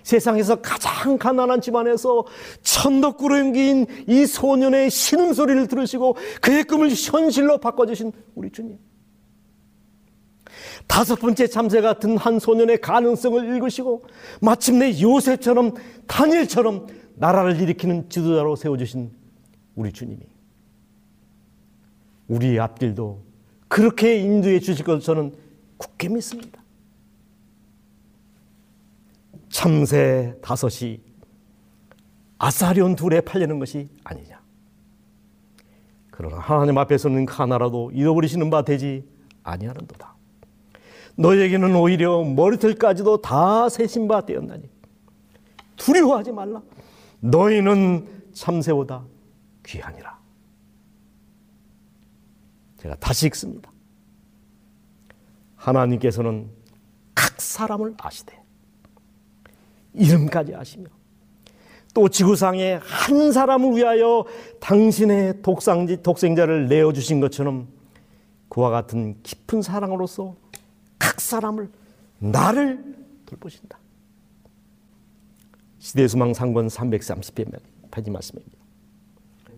세상에서 0.02 0.56
가장 0.56 1.18
가난한 1.18 1.60
집안에서 1.60 2.24
천덕구름기인 2.62 3.86
이 4.08 4.26
소년의 4.26 4.90
신음소리를 4.90 5.66
들으시고 5.68 6.16
그의 6.40 6.64
꿈을 6.64 6.90
현실로 6.90 7.58
바꿔주신 7.58 8.12
우리 8.34 8.50
주님. 8.50 8.78
다섯 10.86 11.16
번째 11.16 11.46
참새 11.46 11.80
같은 11.80 12.16
한 12.16 12.38
소년의 12.38 12.80
가능성을 12.80 13.56
읽으시고 13.56 14.04
마침내 14.40 15.00
요셉처럼 15.00 15.74
다니엘처럼 16.06 16.86
나라를 17.14 17.60
일으키는 17.60 18.08
지도자로 18.08 18.56
세워주신 18.56 19.10
우리 19.76 19.92
주님이 19.92 20.20
우리의 22.28 22.58
앞길도 22.60 23.22
그렇게 23.68 24.16
인도해 24.16 24.58
주실 24.58 24.84
것을 24.84 25.00
저는 25.00 25.34
굳게 25.76 26.08
믿습니다. 26.08 26.59
참새 29.50 30.34
다섯이 30.40 31.00
아사리온 32.38 32.96
둘에 32.96 33.20
팔리는 33.20 33.58
것이 33.58 33.90
아니냐. 34.04 34.40
그러나 36.10 36.38
하나님 36.38 36.78
앞에서는 36.78 37.28
하나라도 37.28 37.90
잃어버리시는 37.92 38.48
바 38.48 38.62
되지 38.62 39.06
아니하는도다. 39.42 40.14
너에게는 41.16 41.74
오히려 41.74 42.24
머리털까지도 42.24 43.20
다 43.20 43.68
세신 43.68 44.08
바 44.08 44.24
되었나니 44.24 44.70
두려워하지 45.76 46.32
말라. 46.32 46.62
너희는 47.20 48.06
참새보다 48.32 49.04
귀하니라. 49.66 50.18
제가 52.78 52.94
다시 52.96 53.26
읽습니다. 53.26 53.70
하나님께서는 55.56 56.48
각 57.14 57.40
사람을 57.40 57.94
아시되 57.98 58.39
이름까지 59.94 60.54
아시며 60.54 60.86
또 61.94 62.08
지구상에 62.08 62.78
한 62.82 63.32
사람을 63.32 63.76
위하여 63.76 64.24
당신의 64.60 65.42
독상지, 65.42 66.02
독생자를 66.02 66.68
내어주신 66.68 67.20
것처럼 67.20 67.68
그와 68.48 68.70
같은 68.70 69.16
깊은 69.22 69.62
사랑으로서 69.62 70.36
각 70.98 71.20
사람을 71.20 71.70
나를 72.18 72.84
돌보신다. 73.26 73.78
시대수망 75.78 76.34
상권 76.34 76.68
330페이지 76.68 78.10
말씀입니다. 78.10 78.58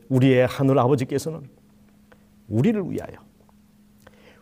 우리의 0.08 0.46
하늘 0.46 0.78
아버지께서는 0.78 1.48
우리를 2.48 2.90
위하여 2.90 3.14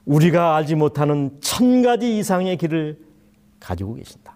우리가 0.05 0.57
알지 0.57 0.75
못하는 0.75 1.39
천 1.41 1.83
가지 1.83 2.19
이상의 2.19 2.57
길을 2.57 2.99
가지고 3.59 3.95
계신다. 3.95 4.30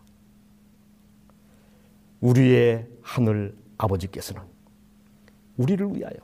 우리의 2.25 2.89
하늘 3.03 3.55
아버지께서는 3.77 4.41
우리를 5.59 5.95
위하여 5.95 6.17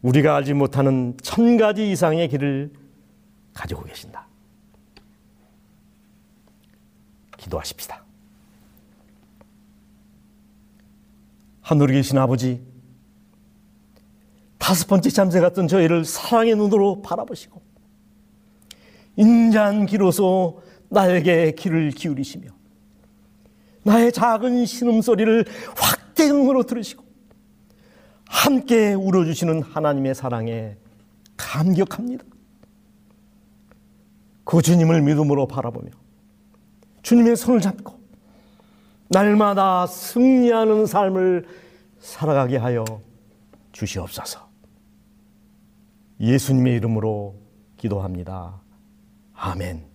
우리가 0.00 0.34
알지 0.36 0.54
못하는 0.54 1.14
천 1.22 1.58
가지 1.58 1.90
이상의 1.90 2.28
길을 2.28 2.72
가지고 3.52 3.84
계신다. 3.84 4.26
기도하십시다. 7.36 8.02
하늘에 11.60 11.94
계신 11.94 12.16
아버지, 12.18 12.62
다섯 14.58 14.86
번째 14.88 15.10
잠새 15.10 15.40
같던 15.40 15.68
저희를 15.68 16.04
사랑의 16.04 16.56
눈으로 16.56 17.02
바라보시고, 17.02 17.62
인자한 19.16 19.86
기로서 19.86 20.60
나에게 20.88 21.52
귀를 21.52 21.90
기울이시며, 21.90 22.53
나의 23.84 24.12
작은 24.12 24.66
신음소리를 24.66 25.44
확대음으로 25.76 26.64
들으시고, 26.64 27.04
함께 28.26 28.94
울어주시는 28.94 29.62
하나님의 29.62 30.14
사랑에 30.14 30.76
감격합니다. 31.36 32.24
그 34.44 34.60
주님을 34.60 35.02
믿음으로 35.02 35.46
바라보며, 35.46 35.90
주님의 37.02 37.36
손을 37.36 37.60
잡고 37.60 38.00
날마다 39.08 39.86
승리하는 39.86 40.86
삶을 40.86 41.46
살아가게 42.00 42.56
하여 42.56 42.84
주시옵소서. 43.72 44.48
예수님의 46.20 46.76
이름으로 46.76 47.34
기도합니다. 47.76 48.60
아멘. 49.34 49.93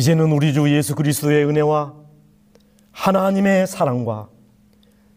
이제는 0.00 0.32
우리 0.32 0.54
주 0.54 0.74
예수 0.74 0.94
그리스도의 0.94 1.44
은혜와 1.44 1.92
하나님의 2.90 3.66
사랑과 3.66 4.30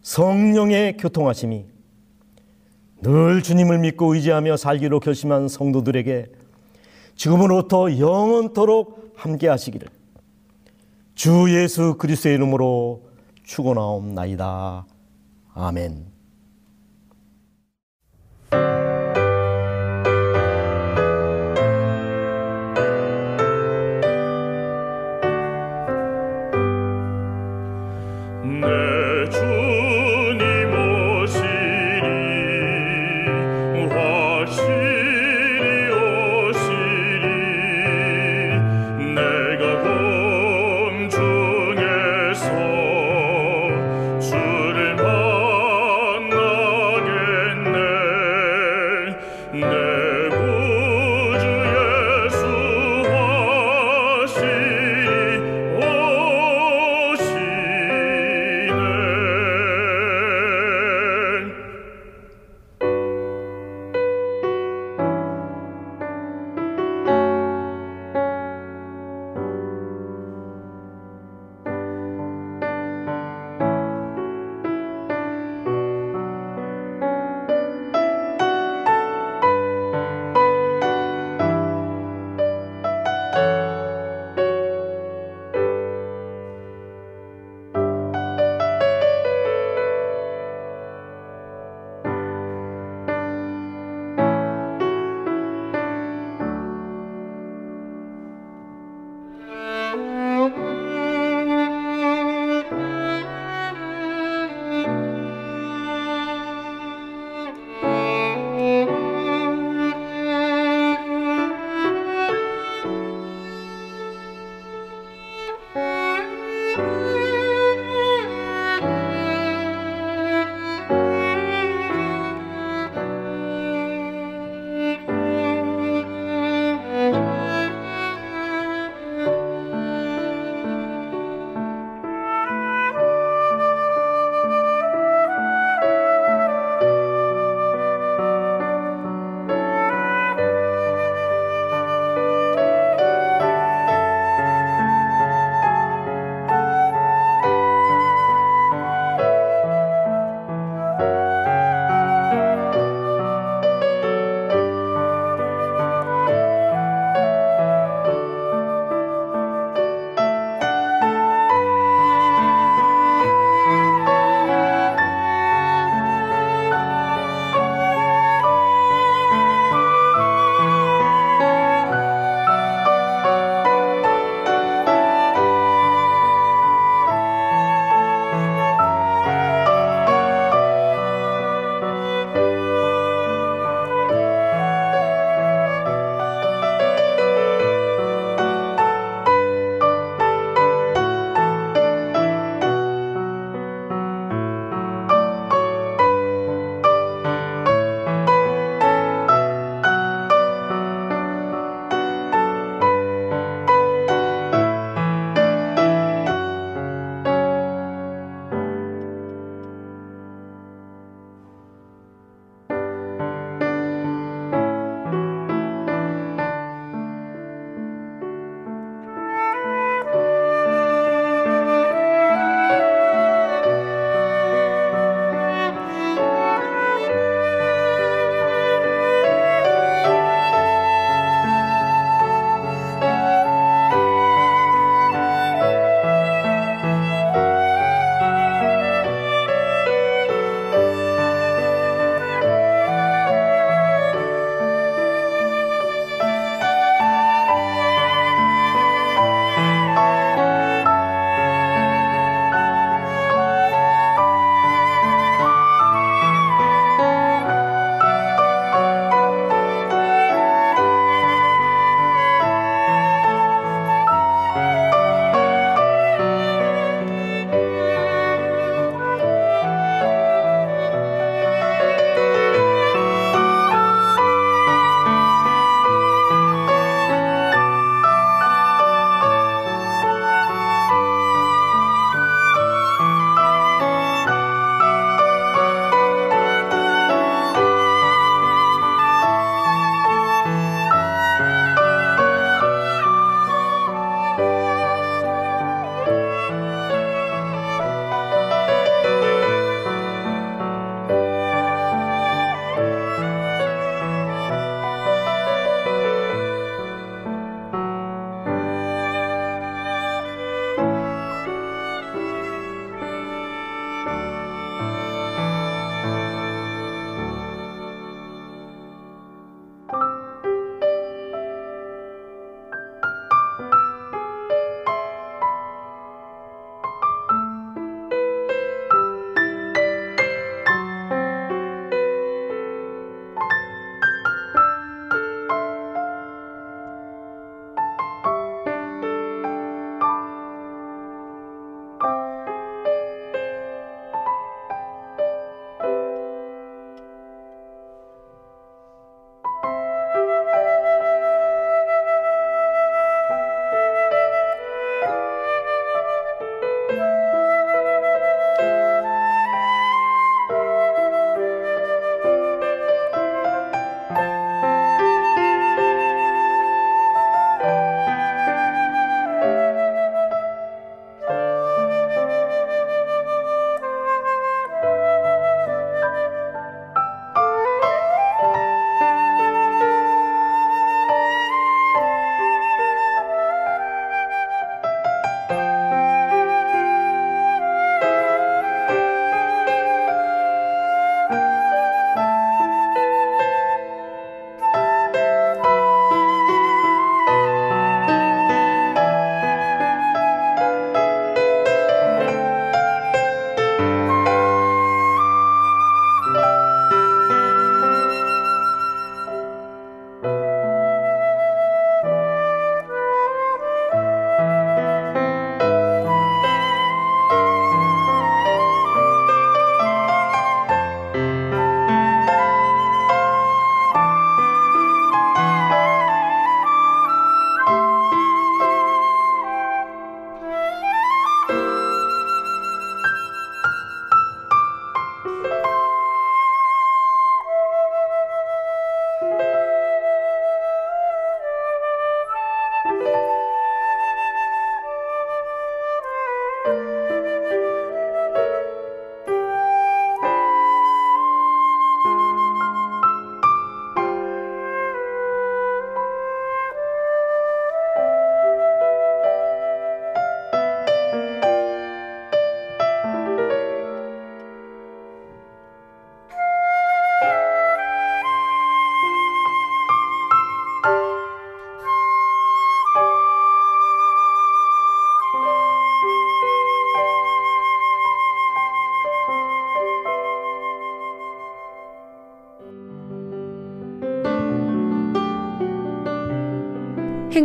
성령의 0.02 0.98
교통하심이 0.98 1.64
늘 3.02 3.42
주님을 3.42 3.80
믿고 3.80 4.14
의지하며 4.14 4.58
살기로 4.58 5.00
결심한 5.00 5.48
성도들에게 5.48 6.26
지금으로부터 7.16 7.98
영원토록 7.98 9.14
함께 9.16 9.48
하시기를 9.48 9.88
주 11.16 11.46
예수 11.48 11.96
그리스도의 11.98 12.36
이름으로 12.36 13.04
축원하옵나이다. 13.46 14.86
아멘. 15.54 16.13